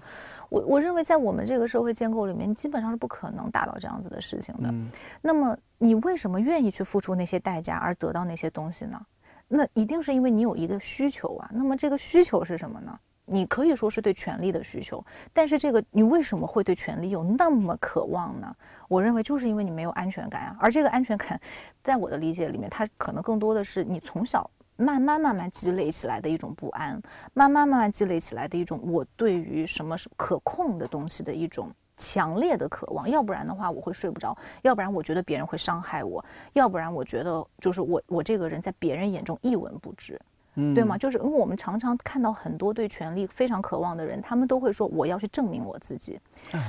[0.49, 4.75] 我我认为在我们这个社会建构里面，基本上是不可能达到这样子的事情的。
[5.21, 9.01] 那么你为什么愿意去付出那些代价而得到那些东西呢？
[9.47, 11.49] 那一定是因为你有一个需求啊。
[11.55, 12.99] 那么这个需求是什么呢？
[13.25, 18.55] 你可以说是对权力的需求，但是这个你为什么会对权力有那么渴望呢？
[18.89, 20.57] 我认为就是因为你没有安全感啊。
[20.61, 21.41] 而这个安全感，
[21.83, 27.01] 在我的理解里面，它可能更多的是你从小慢慢慢慢积累起来的一种不安，
[27.33, 33.09] 慢慢慢慢积累起来的一种我对于什么是可控的东西的一种强烈的渴望。
[33.09, 36.21] 要不然的话，我会睡不着；要不然我觉得别人会伤害我；
[36.55, 40.21] 要不然我觉得就是我我这个人在别人眼中一文不值。
[40.75, 40.99] 对吗？
[40.99, 46.21] 就是因为我们常常看到很多对权力非常渴望的人，他们都会说我要去证明我自己。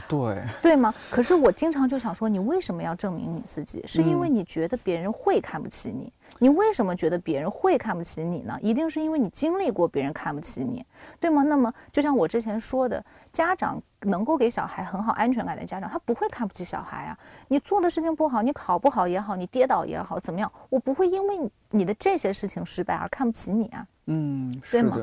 [0.07, 0.93] 对，对吗？
[1.11, 3.83] 可是我经常就想说，你为什么要证明你自己？
[3.85, 6.11] 是因为你觉得别人会看不起你？
[6.43, 8.59] 你为什么觉得别人会看不起你呢？
[8.61, 10.85] 一定是因为你经历过别人看不起你，
[11.17, 11.41] 对吗？
[11.41, 13.01] 那么就像我之前说的，
[13.31, 17.17] 家长能够给小孩很好安全感的家长，他不会看不起小孩啊。
[17.47, 20.51] 你做的事情不好，你考不好也好，你跌倒也好，怎么样？
[20.69, 23.87] 我不会因为你的这些事情失败而看不起你啊。
[24.07, 24.97] 嗯，对吗？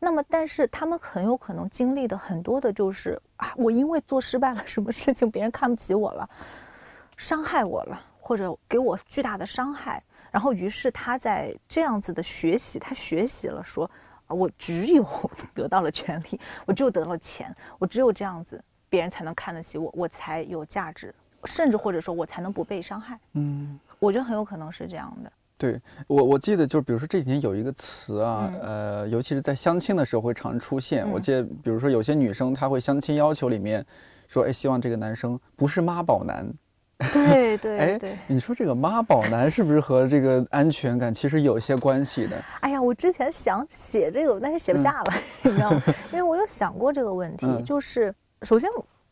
[0.00, 6.28] 那么，但是他们很有可能经历的很多的就是啊，我因为做失败了什么事情，别人看不起我了，
[7.16, 10.02] 伤害我了，或者给我巨大的伤害。
[10.30, 13.90] 然后，于是他在这样子的学习，他学习了说，
[14.28, 15.04] 我只有
[15.54, 21.14] 得到了权利，我只有得到了钱，我只有这样子，别人才能看得起我，我才有价值，
[21.44, 23.18] 甚至或者说我才能不被伤害。
[23.32, 25.32] 嗯，我觉得很有可能是这样的。
[25.58, 31.06] 对我，我记得就是，比如说这几年有一个词啊，呃，尤其是在相亲的时候会常出现。
[31.10, 33.84] 我记得，比如说有些女生她会相亲要求里面
[34.26, 36.50] 说，哎，希望这个男生不是妈宝男。
[37.12, 42.36] 对对，哎，你说这个妈宝男是不是和这个安全感其实有一些关系的？
[42.60, 45.82] 哎呀，我之前想写这个，但是写不下了，你知道吗？
[46.12, 48.68] 因为我有想过这个问题，就是首先。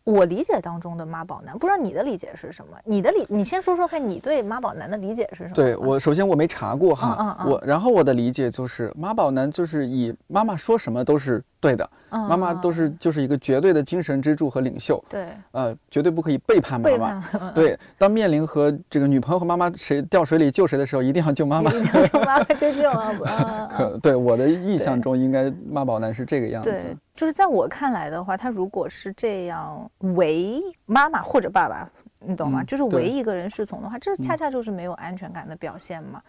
[0.08, 2.78] 我理解当中的妈宝男，不知道你的理解是什么？
[2.84, 5.54] 你的理，你先说说看，你对妈宝男的理解是什么？
[5.54, 17.22] 对我，首先我没查过哈，我然后我的理解就是妈宝男就是以妈妈说什么都是对的，妈妈都是就是一个绝对的精神支柱和领袖，对，呃，绝对不可以背叛妈妈，
[17.54, 23.24] 对，当面临和这个女朋友和妈妈谁掉水里救谁的时候，一定要救妈妈，救妈妈就这样子，
[23.76, 26.96] 可对我的印象中应该妈宝男是这个样子。
[27.18, 32.62] 就是在我看来的话，他如果是这样唯妈妈或者爸爸，你懂吗？
[32.62, 36.22] 就是唯一个人侍从的话，这恰恰就是没有安全感的表现嘛。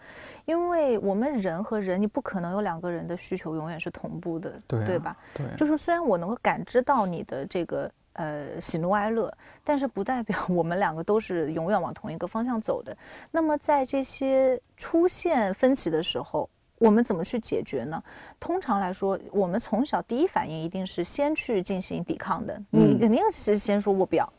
[0.46, 5.16] 因为我们人和人，你不可能有两个人的需求永远是同步的，对吧？
[5.32, 5.46] 对。
[5.56, 12.96] 就是虽然我能够感知到你的这个呃喜怒哀乐，但是不代表我们两个都是永远往同一个方向走的。
[13.30, 16.50] 那么在这些出现分歧的时候，
[16.80, 18.02] 我们怎么去解决呢？
[18.40, 22.60] 通常来说，我们从小第一反应一定是先去进行抵抗的。
[22.70, 24.32] 你肯定是先说我不要，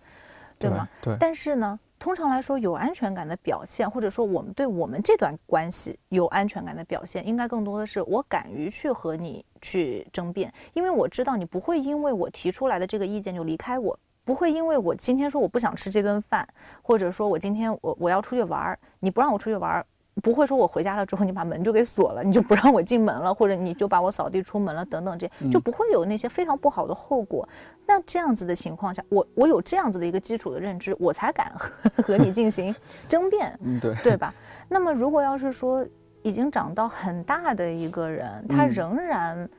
[0.57, 0.89] 对吗？
[0.99, 1.15] 对。
[1.19, 16.47] 但是呢，通常来说，有安全感的表现，或者说我们对我们这段关系有安全感的表现，应该更多的是我敢于去和你去争辩，因为我知道你不会因为我提出来的这个意见就离开我，不会因为我今天说我不想吃这顿饭，
[16.81, 19.85] 或者说我今天我我要出去玩，你不让我出去玩。
[20.21, 27.47] 不会说，我回家了之后，你把门就给锁了，你就不让我进门了，或者你就把我扫地出门了，等等，这就不会有那些非常不好的后果。
[27.85, 31.71] 那这样子的情况下，我我有这样子的一个基础的认知，我才敢和
[32.03, 32.75] 和你进行
[33.07, 34.33] 争辩，对对吧？
[34.67, 35.85] 那么如果要是说
[36.21, 39.49] 已经长到很大的一个人，他仍然。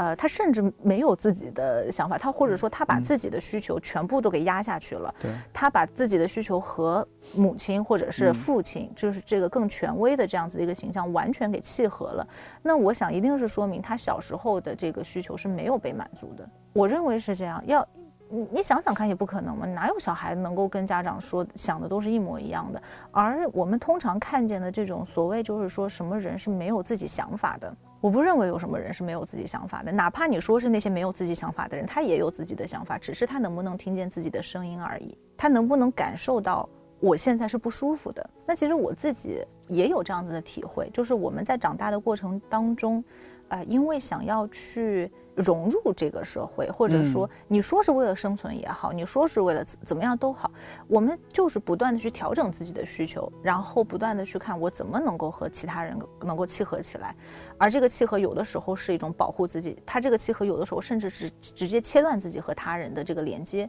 [0.00, 5.14] 呃，他甚至没有自己的想法，他或者说他把自己的需求全部都给压下去了。
[5.20, 12.26] 对，他把自己的需求和母亲或者是父亲，就是这个更权威的这样子的一个形象完全给契合了。
[12.62, 16.48] 那我想一定是说明他小时候的这个需求是没有被满足的。
[16.72, 17.62] 我认为是这样。
[17.66, 17.86] 要
[18.30, 22.80] 你你想想看，也不可能嘛，哪有小孩能够跟家长说想的都是一模一样的？
[23.10, 27.76] 而我们通常看见的这种所谓就是说什么人是没有自己想法的。
[28.00, 38.30] 我不认为有什么人是没有自己想法的，哪怕你说是那些没有自己想法的人，他也有自己的想法，只是他能不能听见自己的声音而已，他能不能感受到我现在是不舒服的？
[38.46, 43.04] 那其实我自己也有这样子的体会，就是我们在长大的过程当中，
[43.48, 50.50] 呃，因为想要去融入这个社会，或者说你说是为了生存也好，你说是为了怎么样都好，
[50.88, 57.14] 我们就是不断的去调整自己的需求，然后不断的去看我怎么能够和其他人能够契合起来，
[57.60, 63.68] 而这个契合有的时候是一种保护自己，它这个契合有的时候甚至是直接切断自己和他人的这个连接。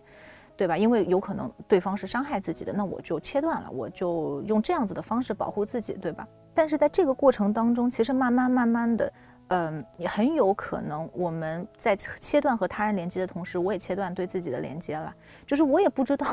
[0.58, 0.78] 对吧？
[0.78, 6.28] 因为有可能对方是伤害自己的，那我就切断了，我就用这样子的方式保护自己，对吧？
[6.54, 9.14] 但是在这个过程当中，其实慢慢慢慢的，
[9.48, 15.12] 嗯，也很有可能我们在切断和他人连接的同时，我也切断对自己的连接了。
[15.48, 16.28] 就是我也不知道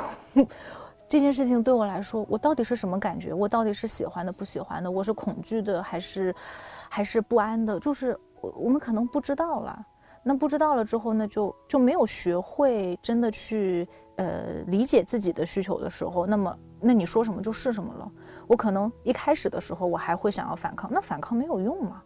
[1.08, 3.32] 这件事情对我来说，我到底是什么感觉？
[3.32, 4.90] 我到底是喜欢的、不喜欢的？
[4.90, 6.34] 我是恐惧的，还是
[6.88, 7.80] 还是不安的？
[7.80, 9.86] 就是我我们可能不知道了。
[10.22, 13.88] 那不知道了之后，那就就没有学会真的去。
[14.18, 18.10] 呃，理解自己的需求的时候，那么那你说什么就是什么了。
[18.48, 22.02] 我可能一开始的时候，我还会想要反抗，那反抗没有用嘛？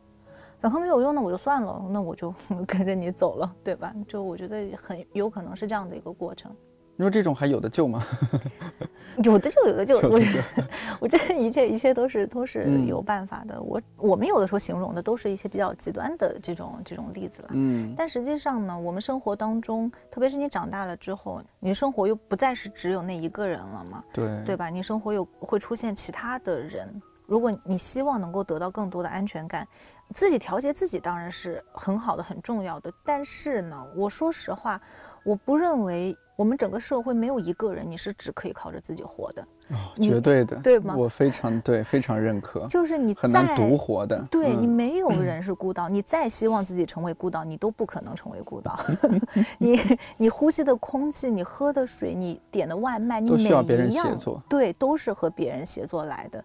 [0.59, 2.31] 反抗没有用，那我就算了，那我就
[2.69, 3.95] 跟着你走了，对吧？
[4.07, 6.55] 就我觉得很有可能是这样的一个过程。
[6.97, 8.05] 你说这种还有的救吗？
[9.23, 9.99] 有的救，有的救。
[9.99, 10.69] 我觉得，
[11.01, 13.61] 我觉得一切一切都是都是有办法的。
[13.61, 17.49] 我我们有的时候形容的都是一些比较极端的这种这种例子了。
[17.53, 17.95] 嗯。
[17.97, 24.03] 但实际上呢，我们生活当中，特别是你长大了之后，你生活又不再是只有那一个人了嘛？
[24.15, 24.43] 对。
[24.47, 24.71] 对吧？
[24.71, 26.89] 你生活有会出现其他的人。
[27.27, 29.67] 如果你希望能够得到更多的安全感，
[30.15, 32.91] 自己调节自己当然是很好的、很重要的。
[33.05, 34.81] 但是呢，我说实话，
[35.23, 36.17] 我不认为。
[36.35, 39.47] 我们整个社会没有一个人你是只可以靠着自己活的，
[39.97, 40.97] 绝对的，对吗？
[40.97, 42.67] 我非常对，非常认可。
[42.67, 48.79] 就是你很难独活的，对你没有人是孤岛，你再希望自己成为孤岛，你都不可能成为孤岛。
[49.59, 49.79] 你
[50.17, 56.43] 你呼吸的空气，你喝的水，你点的外卖，你都需要别人协作，对，都是和别人协作来的。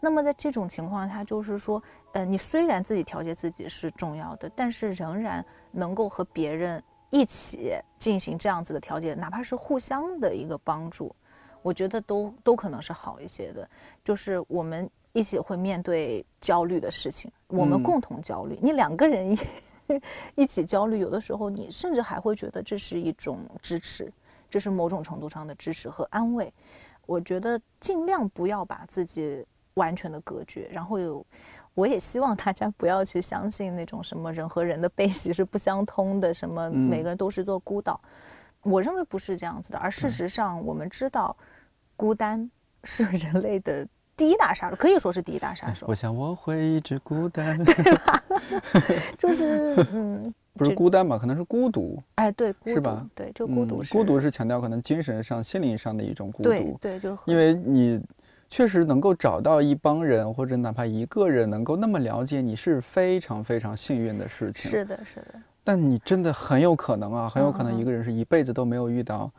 [0.00, 1.80] 那么在这种情况下，就是说，
[2.12, 6.82] 呃，你虽然自己调节自己是重要的，但是仍然能够和别人。
[7.10, 11.14] 一起进行这样子的调节，哪怕是互相的一个帮助，
[11.62, 13.68] 我觉得都都可能是好一些的。
[14.04, 18.58] 就是我们一起会面对焦虑的事情，我们共同焦虑。
[18.60, 19.38] 你两个人一
[20.34, 24.12] 一起焦虑，有的时候你甚至还会觉得这是一种支持，
[24.50, 26.52] 这是某种程度上的支持和安慰。
[27.06, 29.44] 我觉得尽量不要把自己
[29.74, 31.24] 完全的隔绝，然后有。
[31.78, 38.00] 我也希望大家不要去相信那种什么人和人的悲喜是不相通的，什么每个人都是座孤岛。
[38.64, 41.36] 我认为不是这样子的，而事实上我们知道，
[41.94, 42.50] 孤单
[42.82, 43.86] 是人类的
[44.16, 45.86] 第一大杀手，可以说是第一大杀手。
[45.88, 48.24] 我想我会一直孤单， 对吧？
[49.16, 51.16] 就是嗯，不是孤单吧？
[51.16, 52.02] 可能是孤独。
[52.16, 53.06] 哎，对，是吧？
[53.14, 53.80] 对，就孤独。
[53.88, 56.76] 孤独是强调可能精神上、心灵上的一种孤独。
[56.80, 58.02] 对，就因为你。
[58.48, 64.70] 确实能够找到一帮人，或者哪怕一个人能够那么了解你，是非常非常幸运的事情。
[64.70, 65.34] 是的，是的。
[65.62, 69.30] 但你真的很有可能啊，很有可能一个人是一辈子都没有遇到，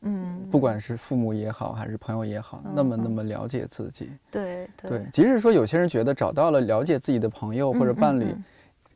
[0.00, 4.10] 嗯，不管是父母也好，还是朋友也好，那么那么了解自己。
[4.28, 5.06] 对对。
[5.12, 8.34] 即使说有些人觉得找到了了解自己的朋友或者伴侣，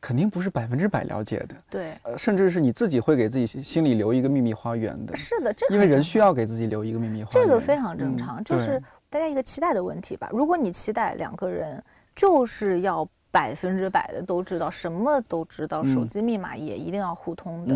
[0.01, 1.55] 肯定不是百分之百了解的。
[1.69, 1.93] 对。
[2.03, 5.15] 呃，甚至是你自己会给自己心里留一个秘密花园的。
[5.15, 7.47] 是的，这因为人需要给自己留一个秘密花园。
[7.47, 8.83] 这个非常正常，就是。
[9.13, 10.27] 大家一个期待的问题吧。
[10.31, 11.81] 如果你期待两个人
[12.15, 17.75] 就是要百分之百的都知道，什么都知道，手机密码也一定要互通的，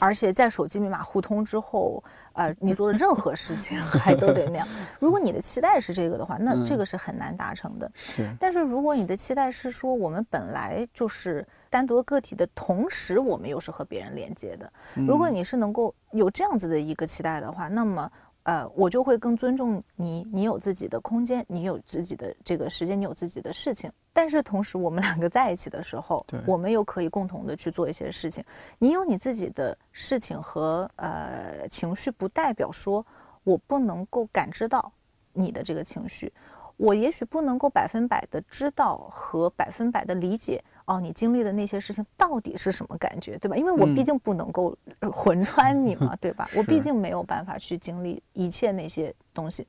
[0.00, 4.66] 而且在手机密码互通之后，呃，你做的任何事情 还都得那样。
[4.98, 7.88] 如果你的期待是这个的话，那这个是很难达成的。
[7.94, 8.28] 是。
[8.40, 14.72] 但是如果你的期待是说，我们本来就是单独个体的同时，我们又是和别人连接的。
[15.06, 18.10] 如果你是能够有这样子的一个期待的话，那么。
[18.44, 23.90] 呃，我就会更尊重你，你有自己的空间，你有自己的这个时间，你有自己的事情。
[24.12, 28.44] 但是同时，我们两个在一起的时候，我们又可以共同的去做一些事情。
[28.78, 33.06] 你有你自己的事情和呃情绪，不代表说
[33.44, 34.92] 我不能够感知到
[35.32, 36.32] 你的这个情绪。
[36.76, 40.62] 我也许不能够百分百的知道和百分百的理解。
[40.86, 43.56] 哦，你经历的那些事情到底是什么感觉，对吧？
[43.56, 44.76] 因为我毕竟不能够
[45.12, 46.48] 魂穿你嘛， 对吧？
[46.56, 49.66] 我毕竟没有办法去经历一切那些东西，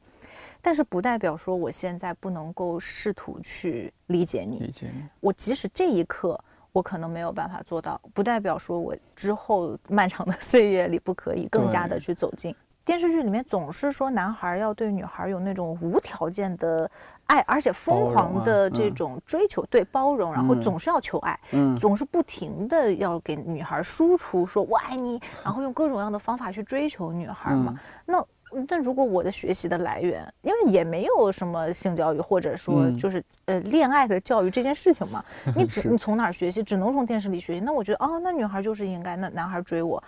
[0.61, 4.59] 但是不代表说我现在不能够试图去理解你。
[4.59, 6.39] 理解你，我即使这一刻
[6.71, 12.55] 我可能没有办法做到，不代表说我之后漫长的 岁月里不可以更加的去走近。
[12.85, 16.89] 电视剧里面总是说男孩要对女孩有那种无条件的。
[17.25, 21.39] 爱，而且疯狂的这种追求，对包容，然后总是要求爱，
[21.79, 27.79] 总是不停的要给女孩输出，说我爱你，然后用各种各样的方法去追求女孩嘛。
[28.05, 28.23] 那
[28.67, 35.23] 但如果我的学习的来源，因为也没有什么性教育，或者说就是呃恋爱的教育这件事情嘛，
[35.55, 37.61] 你只你从哪儿学习，只能从电视里学习。
[37.61, 40.03] 那我觉得哦，那女孩就是应该，那男孩追我。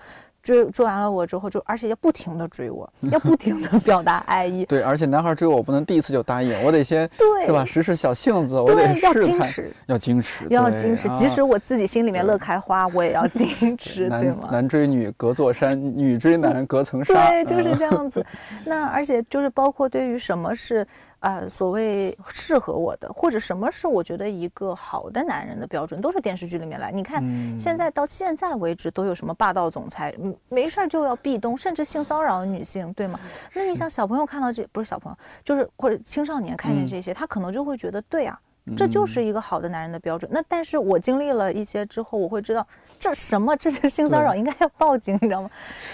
[0.45, 4.63] 追追完了我之后，就而且要不停的追我，要不停的 表达爱意。
[4.65, 7.65] 对，而且男孩追我，我不能第一次就答应，我得先对，是吧？
[7.65, 11.09] 使使小性子，我得要矜持，要矜持，要矜持。
[11.09, 14.49] 即使我自己心里面乐开花，我也要矜 持，对吗？
[14.51, 17.13] 男追女隔座山，女追男隔层纱。
[17.13, 18.23] 对，就是这样子。
[18.63, 20.85] 那而且就是包括对于什么是。
[21.25, 26.91] 呃，所谓适合我的，或者什么是我觉得一个好的男人的标准，都是电视剧里面来。
[26.91, 27.19] 你看，
[27.57, 33.19] 现在到现在为止，都有什么霸道总裁，嗯，没事儿就要壁咚，甚至性骚扰女性，对吗？
[33.55, 38.39] 那你想，小朋友看到这，不是小朋友，就是或者青少年看见这些，他可能就会觉得，对啊。
[38.75, 40.29] 这就是一个好的男人的标准。
[40.33, 42.65] 那但是我经历了一些之后，我会知道
[42.97, 45.49] 这什么，这是性骚扰，应该要报警，你知道吗？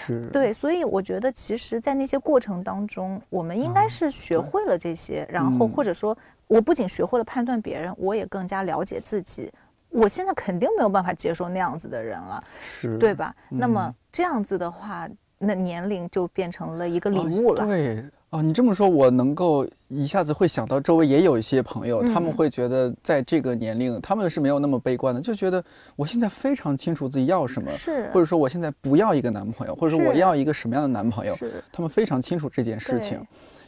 [0.06, 0.22] 是。
[0.28, 6.18] 对，所以我觉得其实，在那些过程当中，我们应该是学会了这些，然后或者说，
[6.48, 9.52] 我不仅学会了判断别人，我也更加了解自己。
[9.90, 13.36] 我现在肯定没有办法接受那样子的人了，是对吧？
[13.50, 17.66] 那么这样子的话，那年龄就变成了一个礼物了。
[17.66, 18.06] 对。
[18.32, 25.62] 哦，你这么说，我能够一下子会想到周围也有一些朋友，他们会觉得在这个年龄，他们是没有那么悲观的，就觉得
[25.98, 33.20] 我现在非常清楚自己要什么，是，或者说我现在不要一个男朋友，或者说我要一个什么样的男朋友，是，他们非常清楚这件事情。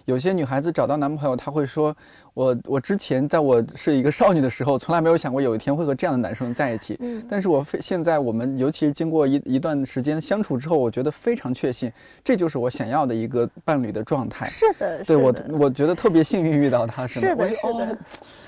[0.06, 1.96] 有些女孩子找到男朋友，她会说
[2.34, 6.98] ：“我我之前在我是一个少女的时候，从来没有想过有一天会和这样的男生在一起。
[7.00, 11.92] 嗯，但是我非现在我们尤其是经过一一段时间相处之后，我觉得非常确信，
[12.24, 14.46] 这就是我想要的一个伴侣的状态。
[14.46, 17.98] 是的，对我我觉得特别幸运遇到他，是的，是的。”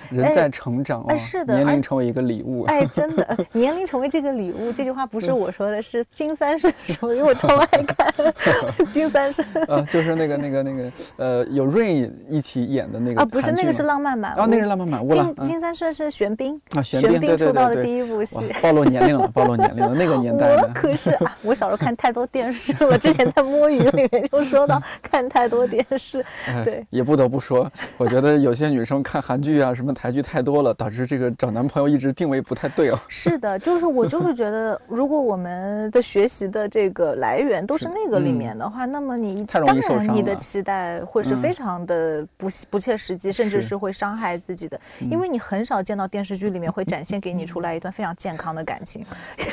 [0.10, 2.64] 人在成长哦，是的，年龄成为一个礼物。
[2.70, 8.14] 哎，真的，年龄成为这个礼物，这句话不是我说的，是金三顺说，因为我超爱看
[8.92, 9.46] 金三顺。
[9.68, 20.56] 呃，就是那个那个那个呃，有 Rain 一起演的那个啊，不是那个是浪漫满屋，啊，那是浪漫满屋金金三顺是玄彬啊，玄彬出道的第一部戏，暴露年龄了，暴露年龄了，那个年代。
[20.56, 26.24] 我可是啊，我小时候看太多电视了，之前在摸鱼里面就说到 看太多电视，
[26.64, 30.76] 对，也不得不说，我觉得有些女生看韩剧啊，什么台剧太多了。
[30.78, 33.00] 导致这个找男朋友一直定位不太对哦。
[33.08, 49.06] 是的，就是我就是觉得，如果我们的学习的这个来源都是那个里面的话，那么你当然你的期待会是非常的不不切实际，甚至是会伤害自己的，因为你很少见到电视剧里面会展现给你出来一段非常健康的感情，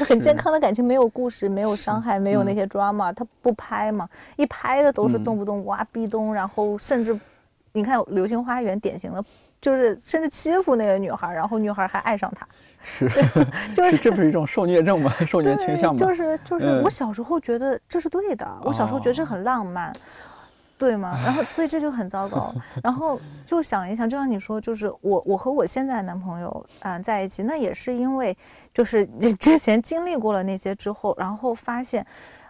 [0.04, 7.16] 很健康的感情，没有故事，没有伤害，没有那些 drama，他不拍嘛，一拍的都是动不动哇壁咚，然后甚至
[7.72, 9.24] 你看《流星花园》典型的。
[9.62, 12.46] 就是甚至欺负那个女孩，然后女孩还爱上他
[12.84, 13.08] 是，
[13.72, 15.10] 就是这不是一种受虐症吗？
[15.24, 15.96] 受虐倾向吗？
[15.96, 19.92] 就是就是，我小时候觉得这是对的，我小时候觉得这很浪漫，
[20.76, 21.16] 对吗？
[21.24, 22.52] 然后 所以这就很糟糕。
[22.82, 28.36] 然后就想一想，就像你说，就是我我和我现在的男朋友啊在一起，那也是因为
[28.74, 29.06] 就是
[29.38, 32.04] 之前经历过了那些之后，然后发现。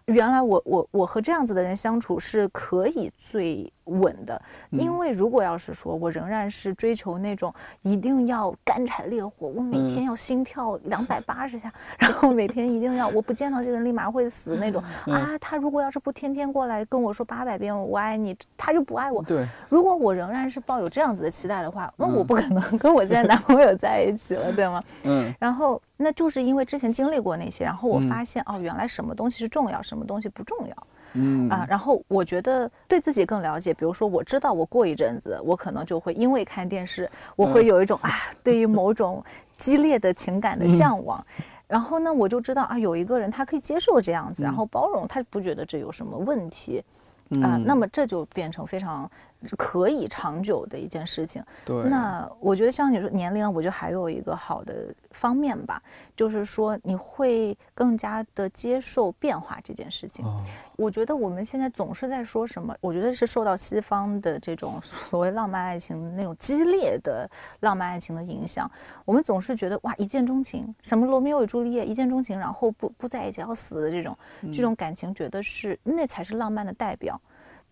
[0.07, 7.53] 原来我我我和这样子的人相处是可以最稳的，因为如果要是说我仍然是追求那种
[7.83, 19.23] 一定要干柴烈火，我每天要心跳两百八十下， 然后每天一定要我不见到这个人立马会死那种 啊，他如果要是不天天过来跟我说八百遍我爱你，他就不爱我。
[19.23, 24.83] 对，如果我仍然是抱有这样子的期待的话，那我不可能跟我现在男朋友在一起了，对吗？
[25.05, 25.81] 嗯，然后。
[25.99, 33.73] 那就是因为之前经历过那些，然后我发现哦，原来什么东西是重要，什么东西不重要，嗯啊，然后我觉得对自己更了解。
[33.75, 38.11] 比如说，我知道我过一阵子，我可能就会因为看电视，我会有一种啊，
[38.43, 39.25] 对于某种
[39.57, 41.25] 激烈的情感的向往。
[41.67, 46.85] 然后呢，我就知道啊，有一个人他可以接受这样子，然后包容，他不觉得这有什么问题，
[47.43, 49.11] 啊，那么这就变成非常。
[49.57, 51.43] 可以长久的一件事情。
[51.65, 55.83] 对，那我觉得像你说年龄，我觉得还有一个好的方面吧，
[56.17, 60.25] 就是说你会更加的接受变化这件事情。
[60.77, 62.75] 我觉得我们现在总是在说什么？
[62.81, 67.31] 我觉得是受到西方的这种所谓浪漫爱情那种激烈的
[67.61, 68.69] 浪漫爱情的影响。
[69.05, 74.17] 我们总是觉得哇，一见钟情，什么罗密欧与朱丽叶，一见钟情，然后不不在一起要死的这种
[74.53, 77.21] 这种感情，觉得是那才是浪漫的代表。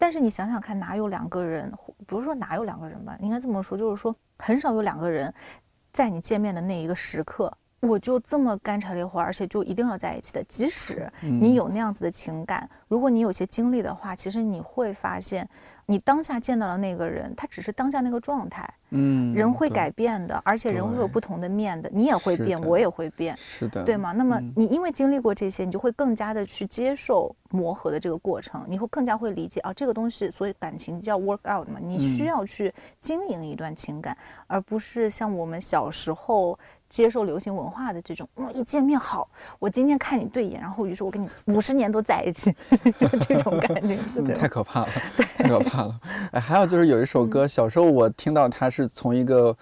[0.01, 1.71] 但是你想想看，哪有两个人，
[2.07, 5.33] 不是说哪有两个人吧，应该这么说，就是说很少有两个人，
[5.93, 10.43] 在你见面的那一个时刻，我就这么干柴烈火，而且就一定要在一起的。
[10.45, 15.47] 即使你有那样子的情感，如果你有些经历的话，其实你会发现。
[15.91, 18.73] 你当下见到的那个人，他只是当下那个状态。
[18.91, 21.91] 嗯，人会改变的，而且人会有不同的面的。
[21.93, 24.13] 你也会变，我也会变，是的，对吗？
[24.13, 34.17] 那么你因为经历过这些，你就会更加的去接受磨合的这个过程，你会更加会理解啊，这个东西，所以感情叫 work out 嘛，你需要去经营一段情感，
[34.47, 36.57] 而不是像我们小时候。
[36.91, 39.27] 接受流行文化的这种，嗯，一见面好，
[39.59, 42.55] 我今天看你对眼，然后我就说我跟你五十年都在一起，
[43.27, 44.89] 这种感觉，太可怕了，
[45.39, 46.01] 太可怕了。
[46.33, 49.57] 哎，还有就是有一首歌，小时候我听到它是从一个。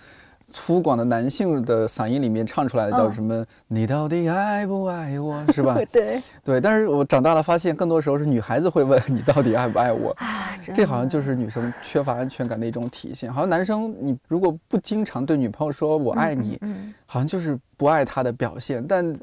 [0.51, 3.45] 粗犷的男性的嗓音里面唱出来的叫什么？
[3.67, 5.45] 你到底爱不爱我？
[5.53, 5.75] 是吧？
[5.93, 10.17] 对对，但是我长大了发现，更多时候是女孩子会问你到底爱不爱我？
[10.61, 13.33] 这好像就是女生缺乏安全感的一种体现。
[13.33, 16.59] 好像男生你如果不经常对女朋友说我爱你，
[17.07, 18.85] 好像就是不爱她的表现。
[18.87, 19.15] 但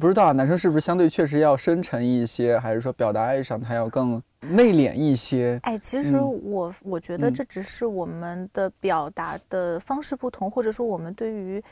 [0.00, 5.60] 不知道男生是不是相对确实要深沉一些，还是说表达爱上他要更内敛一些？
[5.62, 11.62] 哎，其实我我觉得这只是我们的表达的方式不同，或者说我们对于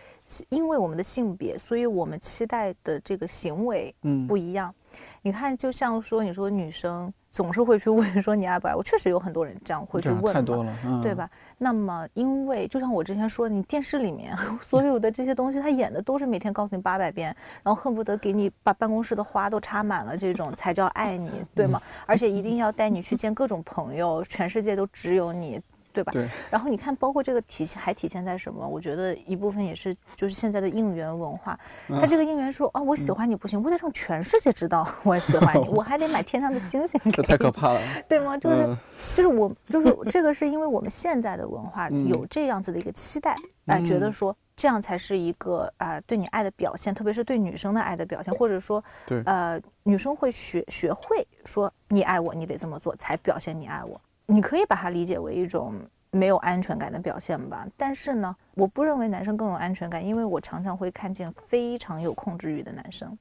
[0.50, 4.74] 因为我们的性别，所以我们期待的这个行为嗯不一样。
[5.22, 7.12] 你看，就像说你说女生。
[7.30, 11.30] 总是会去问说你爱不爱我，确实有很多人这样会去问，太多了，对吧？
[11.58, 21.80] 那么，因为就像我之前说，你电视里面所有的这些东西，他演的都是每天告诉你八百遍，然后恨不得给你把办公室的花都插满了，这种才叫爱你，对吗？
[22.04, 25.60] 而且 一定要带你去见各种朋友，全世界都只有你。
[25.92, 26.12] 对吧？
[26.12, 26.28] 对。
[26.50, 28.66] 然后你看，包括这个体现还体现在什么？
[28.66, 31.58] 我觉得一部分也是就是现在的应援文化。
[31.88, 37.28] 他这个应援说啊，我喜欢你不行，我得让全世界知道 我喜欢你， 我还得买天上的星星给你。
[37.28, 38.36] 太可怕了， 对吗？
[38.38, 38.76] 就是
[39.14, 43.34] 就是我就是这个是因为我们现在的文化有这样子的一个期待，
[43.66, 54.00] 哎，觉得说这样才是一个啊对你爱的表现，特别是对女生的爱的表现，或者说对呃女生会学学会说你爱我，你得这么做才表现你爱我。
[54.30, 55.74] 你可以把它理解为一种
[56.12, 63.18] 没有安全感的表现吧，但是呢，我不认为男生更有安全感，因为我常常会看见非常有控制欲的男生，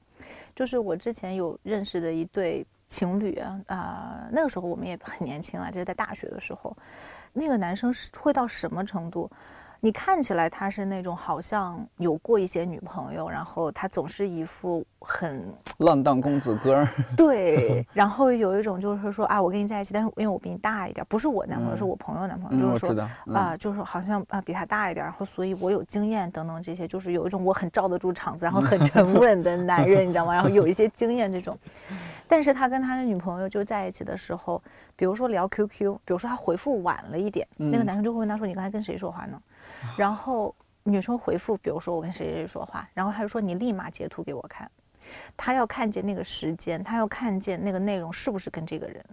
[0.54, 6.76] 就是我之前有认识的一对情侣啊，啊，那个时候我们也很年轻啊，就是在大学的时候，
[7.32, 9.30] 那个男生是会到什么程度？
[9.82, 15.42] 你看起来他是那种好像有过一些女朋友，然后他总是一副很
[15.78, 16.86] 浪荡公子哥。
[17.16, 30.34] 对，然后有一种就是说啊，我跟你在一起，但是因为我比你大一点，不是我男朋友，是我朋友男朋友，就是说啊，就是好像啊比他大一点，然后所以我有经验等等这些，就是有一种我很罩得住场子，然后很 沉稳的男人，你知道吗？
[30.34, 31.56] 然后有一些经验这种。
[32.28, 34.62] 但是他跟他的女朋友就在一起的时候，
[34.94, 39.36] 比如说聊 QQ，比如说他回复晚了一点，那个男生就会问他说：“你刚才跟谁说话呢？”
[39.96, 44.70] 然后女生回复，比如说我跟谁谁谁说话，然后他就说你立马截图给我看，
[45.36, 49.04] 他要看见那个时间，他要看见那个内容是不是跟这个人。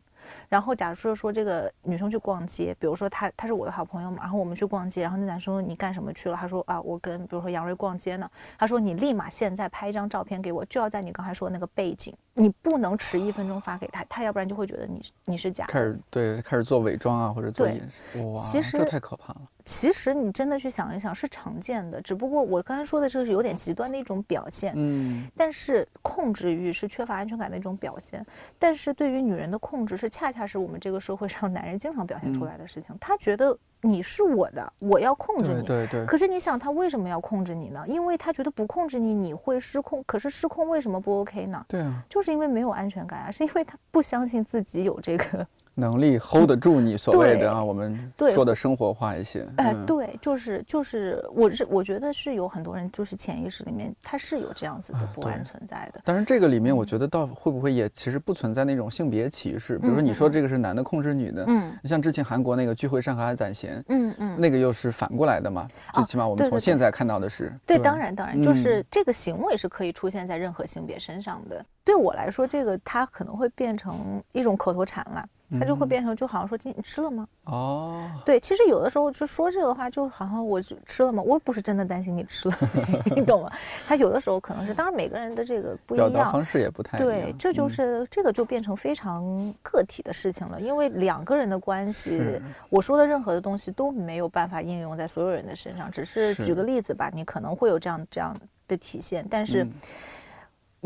[0.49, 6.35] 然后假如说说这个女生去逛街，比如说她她是我的好朋友嘛，然后我们去逛街，然后那男生说你干什么去了？
[6.35, 8.29] 他说啊我跟比如说杨瑞逛街呢。
[8.57, 15.65] 他说你立马现在拍一张照片给我，就要在你刚才说的那个背景，你不能迟一分钟发给他，他要不然就会觉得你你是假。
[15.67, 17.77] 开始对开始做伪装啊或者做掩
[18.13, 19.41] 饰，哇，其实这太可怕了。
[19.63, 28.25] 其实你真的去想一想是常见的，只不过我刚才说的这个是有点极端的一种表现，嗯，但是控制欲是缺乏安全感的一种表现，
[28.57, 36.03] 但是对于女人的控制是恰恰是我们这个社会上男人经常表现出来的事情，他觉得你是我的，我要控制你，对对。
[36.07, 37.83] 可是你想他为什么要控制你呢？
[37.87, 41.63] 因为他觉得不控制你你会失控，可是失控为什么不 OK 呢？
[41.67, 45.47] 对啊，就是因为没有安全感啊，是因为他不相信自己有这个。
[45.79, 49.45] 能力 hold 得住你所谓的啊，我们说的生活化一些。
[49.57, 56.01] 哎，对，就是就是，我是我觉得是有很多人就是潜意识里面他是有这样子的不安存在的。
[56.03, 59.77] 但是这个里面，我觉得倒会不会也其实不存在那种性别歧视？
[59.77, 65.67] 比如说你说这个是男的控制女的，嗯，像之前韩国那个聚会上海宰贤，嗯嗯，那个又是反过来的嘛？
[65.93, 71.63] 最起码我们从现在看到的是，对，当然当然，就是这个行为是可以出现在任何性别身上的。
[71.85, 75.23] 对我来说，这个它可能会变成一种口头禅了。
[75.51, 77.25] 他就会变成，就好像说今你吃了吗？
[77.45, 81.23] 哦，对，其实有的时候就说这个话，就好像我吃了吗？
[81.23, 82.57] 我不是真的担心你吃了，
[83.15, 83.51] 你懂吗？
[83.87, 98.37] 他有的时候可能是，当然每个人的这个不一样，方式也不太对，这就是这个就变成非常个体的事情了，因为两个人的关系，我说的任何的东西都没有办法应用在所有人的身上，只是举个例子吧，你可能会有这样这样
[98.67, 99.65] 的体现，但是。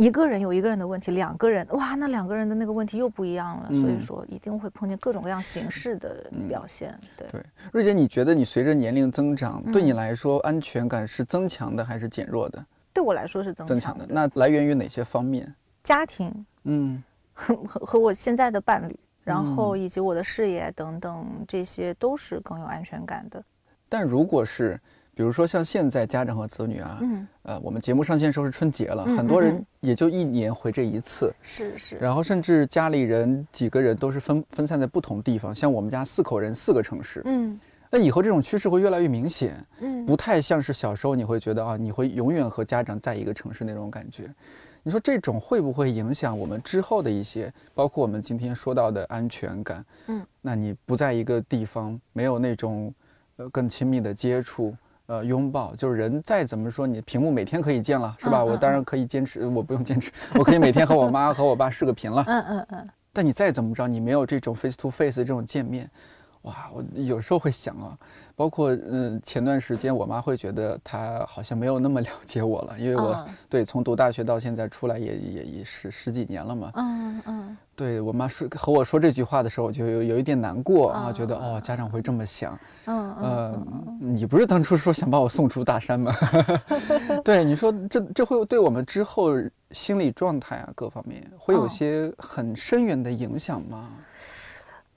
[0.02, 3.72] 一个人有一个人的问题，两个人哇，那两个人的那个问题又不一样了。
[3.72, 7.00] 所以说，一定会碰见各种各样形式的表现。
[7.16, 12.66] 对对，瑞姐，你觉得你随着年龄增长，对你来说安全感是增强的还是减弱的？
[12.92, 14.08] 对我来说是增强的。
[14.10, 15.54] 那来源于哪些方面？
[15.84, 23.44] 家庭，嗯，和和我现在的伴侣，然后以及我的事业等等，这些都是更有安全感的。
[23.88, 24.82] 但如果是。
[25.14, 37.60] 比如说像现在家长和子女啊，嗯，呃，我们节目上线时候是春节了，很多人也就一年回这一次，是是，然后甚至家里人几个人都是分分散在不同地方，像我们家四口人四个城市，嗯，
[37.90, 44.34] 那以后这种趋势会越来越明显，嗯，不太像是小时候你会觉得啊，你会永远和家长在一个城市那种感觉，
[44.82, 52.92] 你说这种会不会影响我们之后的一些，包括我们今天说到的安全感，嗯，那你不在一个地方，没有那种
[53.36, 54.74] 呃更亲密的接触。
[55.12, 58.42] 呃，拥抱就是人再怎么说，你屏幕每天可以见了，是吧？
[58.42, 62.24] 我当然可以坚持，我不用坚持，我可以每天和我妈和我爸视个频了。
[62.26, 62.90] 嗯嗯嗯。
[63.12, 65.92] 但你再怎么着，你没有这种 face to face 这种见面。
[66.44, 67.98] 哇，我有时候会想啊，
[68.36, 76.72] 包括嗯，前段时间我妈会觉得她好像没有那么 了解我了，因为我对从读大学到现在出来也也也十十几年了嘛。
[76.76, 77.58] 嗯嗯。
[77.74, 82.58] 对我妈说和我说这句话的时候，我就有有一点难过啊，觉得哦，家长会这么想。
[82.86, 83.98] 嗯嗯。
[84.00, 86.14] 你不是当初说想把我送出大山吗？
[87.24, 89.32] 对，你说这这会对我们之后
[89.72, 93.90] 心理状态啊各方面会有些很深远的影响吗？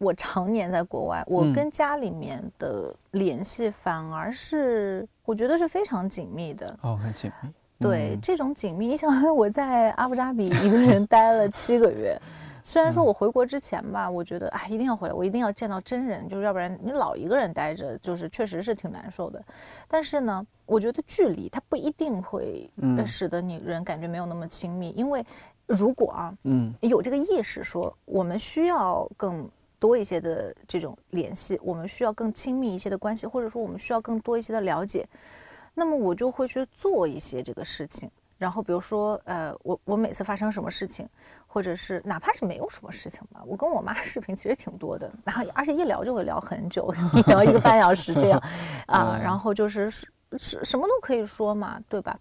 [0.05, 7.49] 我常年在国外，我跟家里面的联系反而是我觉得是非常紧密的哦，很紧密。
[7.81, 12.17] 对，这种紧密，你想 我在阿布扎比一个人待了七个月，
[12.63, 19.43] 虽然说我回国之前吧，我觉得哎一定要回来，我一定要见到真人，就是要不然你老一个人待着，就是确实是挺难受的。
[19.89, 22.71] 但是呢，我觉得距离它不一定会
[23.05, 25.25] 使得你人感觉没有那么亲密，因为
[25.67, 29.49] 如果啊，嗯，有这个意识说我们需要更。
[29.85, 35.07] 多一些的这种联系，我们需要更亲密一些的关系，或者说我们需要更多一些的了解，
[35.75, 38.11] 那么我就会去做一些这个事情。
[38.39, 41.07] 然后比如说，呃，我我每次发生什么事情，
[41.47, 48.43] 或者是哪怕是没有什么事情吧，我跟我妈 视频其实挺多的，然后而且一聊就会聊很久，一聊一个半小时这样，
[48.89, 50.09] 啊，然后就是是
[50.39, 52.19] 是什么都可以说嘛，对吧？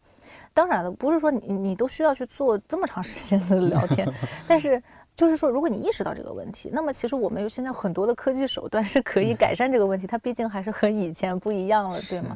[0.54, 4.06] 当然了，不是说你你都需要去做这么长时间的聊天，
[4.46, 4.84] 但是。
[5.16, 10.08] 就是说，如果你意识到这个问题，那么其实我们有现在很多的科技手段是可以改善这个问题。
[10.08, 12.36] 它毕竟还是和以前不一样了，对吗？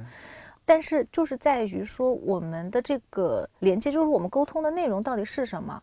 [0.63, 5.82] 但是就是在于说，我们的这个连接，就是我们沟通的内容到底是什么？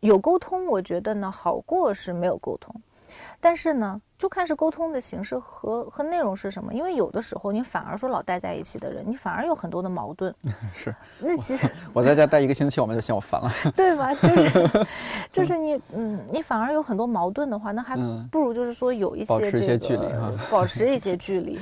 [0.00, 2.74] 有沟通，我觉得呢，好过是没有沟通。
[3.40, 6.72] 但是呢，就看是沟通的形式和和内容是什么。
[6.72, 10.34] 因为有的时候你反而说老待在一起的人，你反而有很多的矛盾。
[10.74, 10.94] 是。
[11.20, 13.52] 那其实 我在家待一个星期，我们就嫌我烦了。
[13.76, 14.14] 对吧？
[14.14, 14.86] 就是
[15.32, 17.96] 就是你嗯，你反而有很多矛盾的话，那还
[18.30, 21.60] 不如就是说有一些这个保持一些距离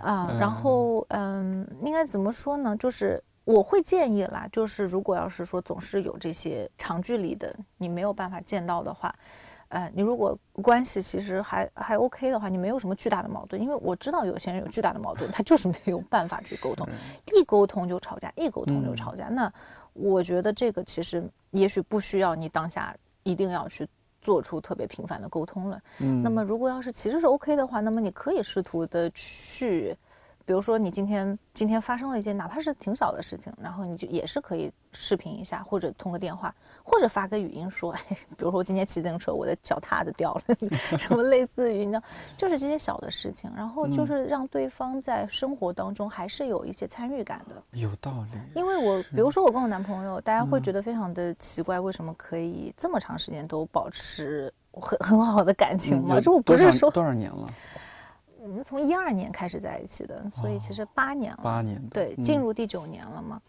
[0.00, 0.34] 啊。
[0.40, 2.74] 然后嗯，应该怎么说呢？
[2.76, 9.14] 就是我会建议啦，就是如果要是说总是有这些长距离的，你没有办法见到的话。
[9.68, 16.86] 呃，你如果关系其实还还 OK 的话，你没有什么巨大的矛盾，因为我知道有些人有巨大的矛盾，他就是没有办法去沟通，
[17.34, 19.28] 一沟通就吵架，一沟通就吵架。
[19.28, 19.52] 那
[19.92, 23.86] 我觉得这个其实也许不需要你当下一定要去
[24.22, 25.80] 做出特别频繁的沟通了。
[25.98, 29.96] 嗯，那么如果要是其实是 OK 的话，那么你可以试图的去。
[30.48, 38.00] 比如说，你今天今天发生了一件哪怕是挺小的事情，然后你就也是可以视频一下，或者通个电话，或者发个语音说，哎，
[38.34, 40.42] 比如说我今天骑自行车，我的脚踏子掉了，
[40.98, 42.02] 什么类似于你知道，
[42.34, 47.62] 就是这些小的事情，然后就是让对方在生活当中还是有一些参与感的。
[47.72, 48.38] 有道理。
[48.56, 56.18] 因为我比如说我跟我男朋友，大家会觉得非常的奇怪，为什么可以这么长时间都保持很很好的感情吗？
[56.18, 57.52] 这我不是说多少年了。
[58.40, 61.40] 我们从一二年开始在一起的，所以其实八年了。
[61.42, 63.40] 八年，对，进入第九年了嘛。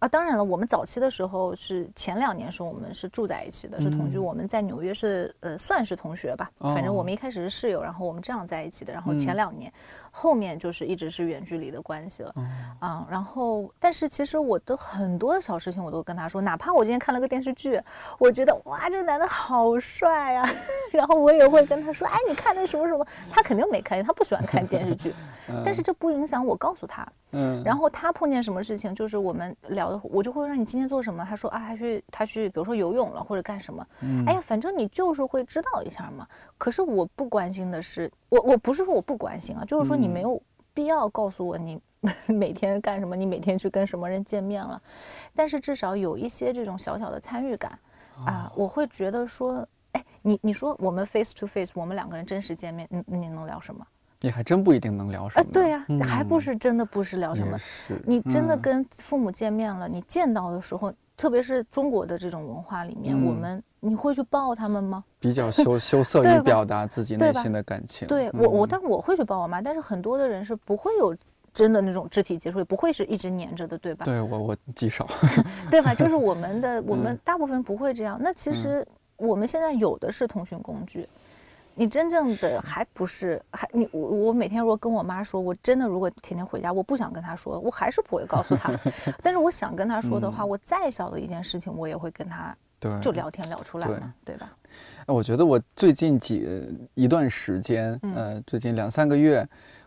[0.00, 4.18] 啊，当然了，我们早期的时候是前两年时候我们是住在一起的，是同居。
[4.18, 8.94] 我们在纽约是呃算是同学吧，反正我们一开始是室友，然后我们这样在一起的。
[8.94, 9.70] 然后前两年，
[10.10, 12.34] 后面就是一直是远距离的关系了。
[12.78, 17.78] 啊，然后但是其实我的很多的小事情我都跟他说，哪怕我今天看了个电视剧，
[18.18, 20.50] 我觉得哇这男的好帅啊，
[20.92, 25.14] 然后我也会跟他说，哎你看那什么什么，他肯定没看见，他不喜欢看电视剧，
[25.62, 27.06] 但是这不影响我告诉他。
[27.32, 31.24] 嗯，然后他碰见什么事情，就是我们聊的，我就会让你今天做什么。
[31.24, 33.86] 他说啊，他去他去，比如说游泳了或者干什么。
[34.02, 36.26] 嗯，哎呀，反正你就是会知道一下嘛。
[36.58, 40.40] 可是我不关心的是，我我不是说我不关心啊，就是说你没有
[40.74, 41.80] 必要告诉我你
[42.26, 44.80] 每天干什么，你每天去跟什么人见面了。
[45.34, 47.78] 但是至少有一些这种小小的参与感
[48.24, 53.86] 啊，我会觉得说，哎，你你说我们 face to face，我们两个人真实见面，你你能聊什么？
[54.20, 55.46] 也还真不一定能聊什么。
[55.52, 57.58] 对呀，还不是真的不是聊什么。
[57.58, 58.00] 是。
[58.04, 65.02] 你真的跟父母见面了，你见到的时候，特别是中国的这种文化里面，我们你会去抱他们吗？
[65.18, 68.08] 比较羞羞涩于表达自己内心的感情。
[68.08, 71.16] 对我我，但是我会去抱我妈，但是很多的人是不会有。
[71.52, 74.04] 真的那种肢体接触也不会是一直黏着的，对吧？
[74.04, 75.04] 对我我极少
[75.68, 75.92] 对吧？
[75.92, 78.16] 就是我们的我们大部分不会这样。
[78.22, 81.08] 那其实我们现在有的是通讯工具，
[81.74, 88.72] 你真正的还不是还你我我每天如果跟我妈说，我真的如果天天回家，我不想跟她说，我还是不会告诉她。
[89.22, 94.52] 但是我想跟她说的话，我再小的一件事情，我也会跟她对就聊天聊出来嘛，对吧？
[95.06, 96.46] 我觉得我最近几
[96.94, 99.46] 一段时间，呃，最近两三个月。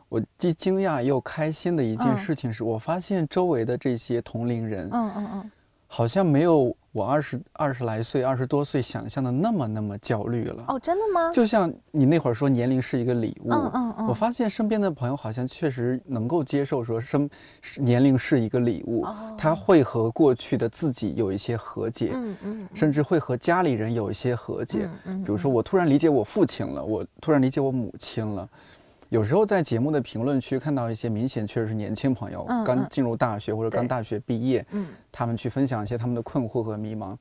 [0.10, 5.52] 我既惊讶又开心的一件事情是，我发现周围的这些同龄人，嗯嗯嗯，
[5.88, 10.64] 好像没有我二十二十来岁、二十多岁想象的那么那么焦虑了。
[10.68, 11.32] 哦，真的吗？
[11.34, 17.28] 就像你那会儿说年龄是一个礼物，嗯嗯嗯，我发现身边的朋友好像确实能够接受说生
[17.80, 24.88] 年龄是一个礼物，他会和过去的自己有一些和解，嗯嗯，甚至会和家里人有一些和解。
[25.06, 28.48] 嗯，比如说我突然理解我父亲了，我突然理解我母亲了。
[29.14, 37.16] 有时候在节目的评论区看到一些明显确实是年轻朋友，刚进入大学或者刚大学毕业，嗯，他们去分享一些他们的困惑和迷茫，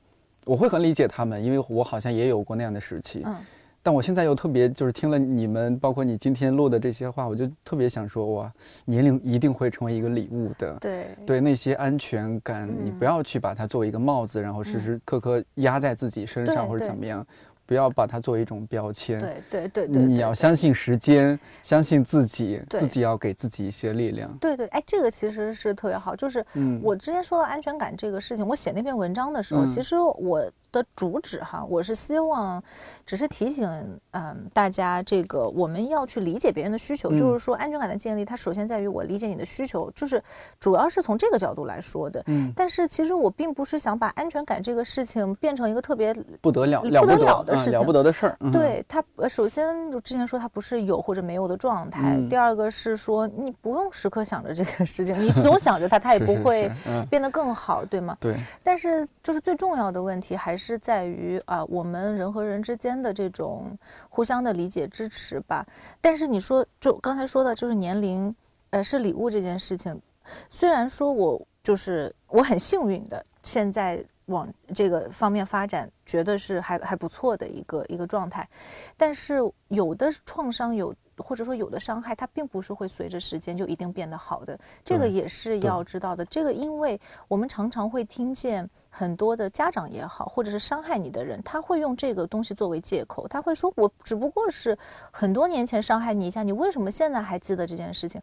[0.46, 3.36] 我会很理解他们，因为我好像也有过那样的时期，嗯，
[3.82, 8.50] 但我现在又特别就是听了你们，包括你今天录的这些话，我就特别想说，哇，
[8.86, 17.26] 年龄一定会成为一个礼物的，对，对那些安全感，你不要去把它作为一个帽子，然后时时刻刻压在自己身上或者怎么样。
[17.72, 19.18] 不要把它作为一种标签。
[19.18, 24.30] 对对对对，你要相信时间，相信自己，自己要给自己一些力量。
[24.38, 26.14] 对对，哎，这个其实是特别好。
[26.14, 26.44] 就是
[26.82, 30.52] 我之前说到安全感这个事情，我写那篇文章的时候，其实我。
[30.72, 32.60] 的主旨哈，我是希望，
[33.04, 33.68] 只是提醒
[34.12, 40.20] 嗯大家，这个我们要去理解别人的需求，就是说安全感的建立，它首先在于我理解你的需求，就是
[40.58, 42.24] 主要是从这个角度来说的。
[42.26, 48.36] 嗯，但是其实我并不是想把安全感这个事情变成一个特别不得了、不得了的事情、了不得的事儿。
[48.50, 56.72] 对它，首先之前说它不是有或者没有的状态，第二个是说你不用时刻想着这个事情， 你总想着它，它也不会
[57.10, 58.16] 变得更好，对吗？
[58.18, 58.34] 对。
[58.62, 60.61] 但是就是最重要的问题还是。
[60.62, 63.76] 是在于啊，我们人和人之间的这种
[64.08, 65.66] 互相的理解支持吧。
[66.00, 68.32] 但是你说，就刚才说的，就是年龄，
[68.70, 70.00] 呃，是礼物这件事情。
[70.48, 78.48] 虽然说我就是我很幸运的，现在往这个方面发展，觉得是还还不错的一个一个状态。
[78.96, 79.38] 但是
[79.68, 80.94] 有的创伤有。
[81.22, 86.24] 或者说有的伤害，它并不是会随着时间就一定变得好的，这个也是要知道的。
[86.24, 94.76] 这个，因为我们常常会听见很多的家长也好，或者是伤害你的人，他会用这个东西作为借口，他会说：“我只不过是
[95.10, 98.20] 很多年前伤害你一下，你为什么现在还记得这件事情？”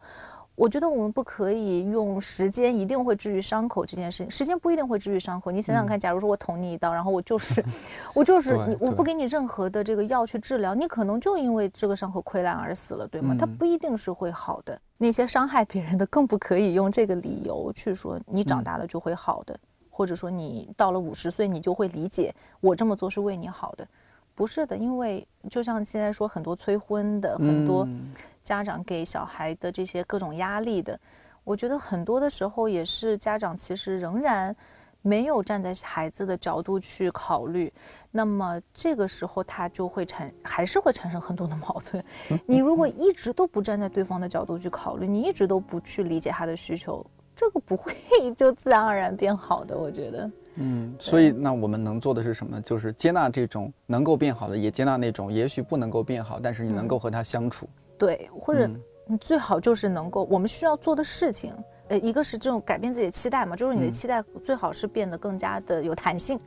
[0.60, 5.50] 我觉得我们不可以用时间一定会治愈伤口这件事情，时间不一定会治愈伤口。
[5.50, 7.64] 你想想看，假如说我捅你一刀，然后我就是，
[8.14, 13.34] 我就是你，我不给你任何的这个药去治疗，你可能就因为这个伤口溃烂而死了，对吗？
[13.40, 14.78] 它不一定是会好的。
[14.98, 19.58] 那些伤害别人的，更不可以用这个理由去说你长大了就会好的，
[19.90, 23.88] 或者说你到了五十岁你就会理解我这么做是为你好的，
[24.36, 24.76] 不是的。
[24.76, 27.88] 因为就像现在说很多催婚的，很多。
[28.50, 31.00] 家长给小孩的这些各种压力的，
[31.44, 34.56] 我觉得很多的时候也是家长其实仍然
[35.04, 37.72] 没有站在孩子的角度去考虑，
[38.10, 42.04] 那么这个时候他就会产还是会产生很多的矛盾。
[42.48, 47.94] 你如果一直都不站在对方的角度去考虑，你一直都不去理解他的需求，这个不会
[48.36, 49.78] 就自然而然变好的。
[49.78, 52.60] 我觉得，嗯，所以那我们能做的是什么？
[52.60, 57.70] 就是接纳这种能够变好的，也接纳那种也许不能够变好，但是你能够和他相处。
[58.00, 58.68] 对，或者
[59.06, 61.54] 你最好就是能够，我们需要做的事情。
[61.90, 66.40] 呃，一个是这种改变自己的期待嘛，就是你的期待最好是变得更加的有弹性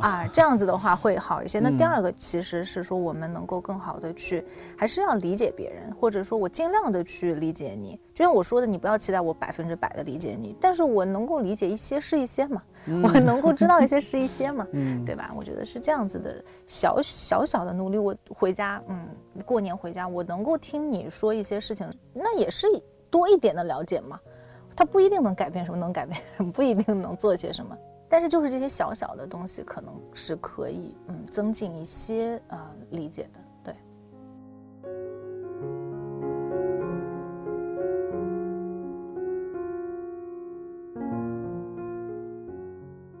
[0.00, 1.58] 啊，这样子的话会好一些。
[1.58, 4.44] 那第二个其实是说，我们能够更好的去，
[4.76, 7.98] 还是要理解别人，或者说我尽量的去理解你。
[8.12, 12.62] 就像我说的，你不要期待我百分之百的理解你，但是我能够理解一些是一些嘛，
[13.02, 14.66] 我能够知道一些是一些嘛，
[15.06, 15.32] 对吧？
[15.34, 17.96] 我觉得是这样子的小小小的努力。
[17.96, 19.08] 我回家，嗯，
[19.46, 22.66] 过年回家，我能够听你说一些事情，那也是
[23.08, 24.20] 多一点的了解嘛。
[24.74, 27.76] 它不一定能改变什么，能改变什么， 不一定能做些什么，
[28.08, 32.58] 但是就是这些小小的东西，可能是可以嗯增进一些呃
[32.90, 33.40] 理解的。
[33.64, 33.74] 对。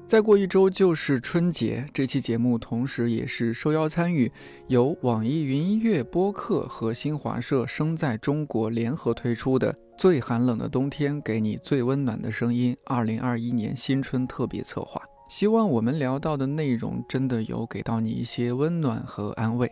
[0.06, 4.30] 再过一周就是春节，这期节目同时也是受邀参与
[4.66, 9.72] 由网易云音乐播客和新华社生在中国联合推出的
[10.02, 15.00] 《最寒冷的冬天，给你最温暖的声音》二零二一年新春特别策划。
[15.28, 19.70] 希望我们聊到的内容真的有给到你一些温暖和安慰。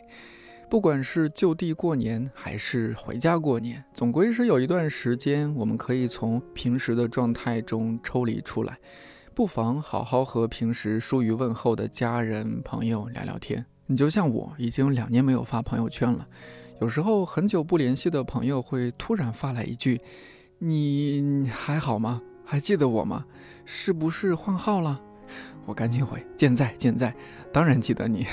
[0.71, 8.79] 不管是就地过年还是回家过年，总归是有一段时间我们可以从平时的状态中抽离出来。
[9.35, 13.67] 不妨好好和平时疏于问候的家人朋友聊聊天。
[13.87, 16.29] 你就像我，已经两年没有发朋友圈了。
[16.81, 20.01] 有时候很久不联系的朋友会突然发来一句
[20.59, 22.23] ：“你还好吗？
[22.43, 23.27] 还记得我吗？
[23.67, 24.99] 是不是换号了？”
[25.67, 27.15] 我赶紧回：“健在，健在，
[27.53, 28.27] 当然记得你。”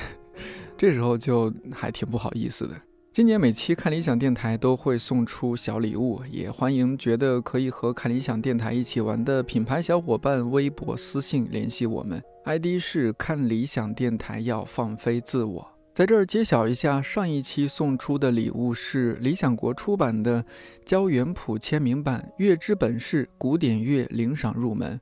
[0.78, 2.74] 这时候就还挺不好意思的。
[3.12, 15.76] 今年每期看理想电台都会送出小礼物，也欢迎觉得可以和看理想电台一起玩的品牌小伙伴微博私信联系我们，ID 是看理想电台要放飞自我。
[15.98, 20.45] 在这儿揭晓一下，上一期送出的礼物是理想国出版的
[20.86, 25.02] 焦元溥签名版《乐之本事：古典乐领赏入门》。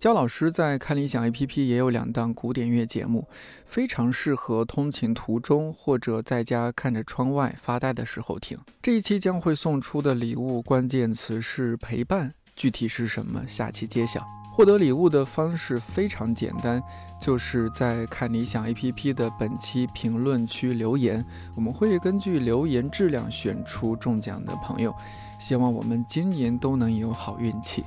[0.00, 3.28] 焦老师在看理想 APP 也有两档古典乐节目，
[3.66, 8.58] 非常适合通勤途中或者在家看着窗外发呆的时候听。
[8.82, 14.26] 这一期将会送出的礼物关键词是陪伴，具体是什么，下期揭晓。
[14.56, 16.82] 获得礼物的方式非常简单，
[17.20, 21.22] 就是在看理想 APP 的本期评论区留言，
[21.54, 24.94] 我们会根据留言质量选出中奖的朋友。
[25.38, 27.84] 希望我们今年都能有好运气。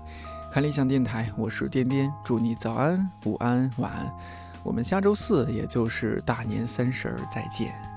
[0.53, 4.07] 看理想电台，我是颠颠，祝你早安、午安、晚安。
[4.61, 7.88] 我们下周四，也就是大年三十儿再见。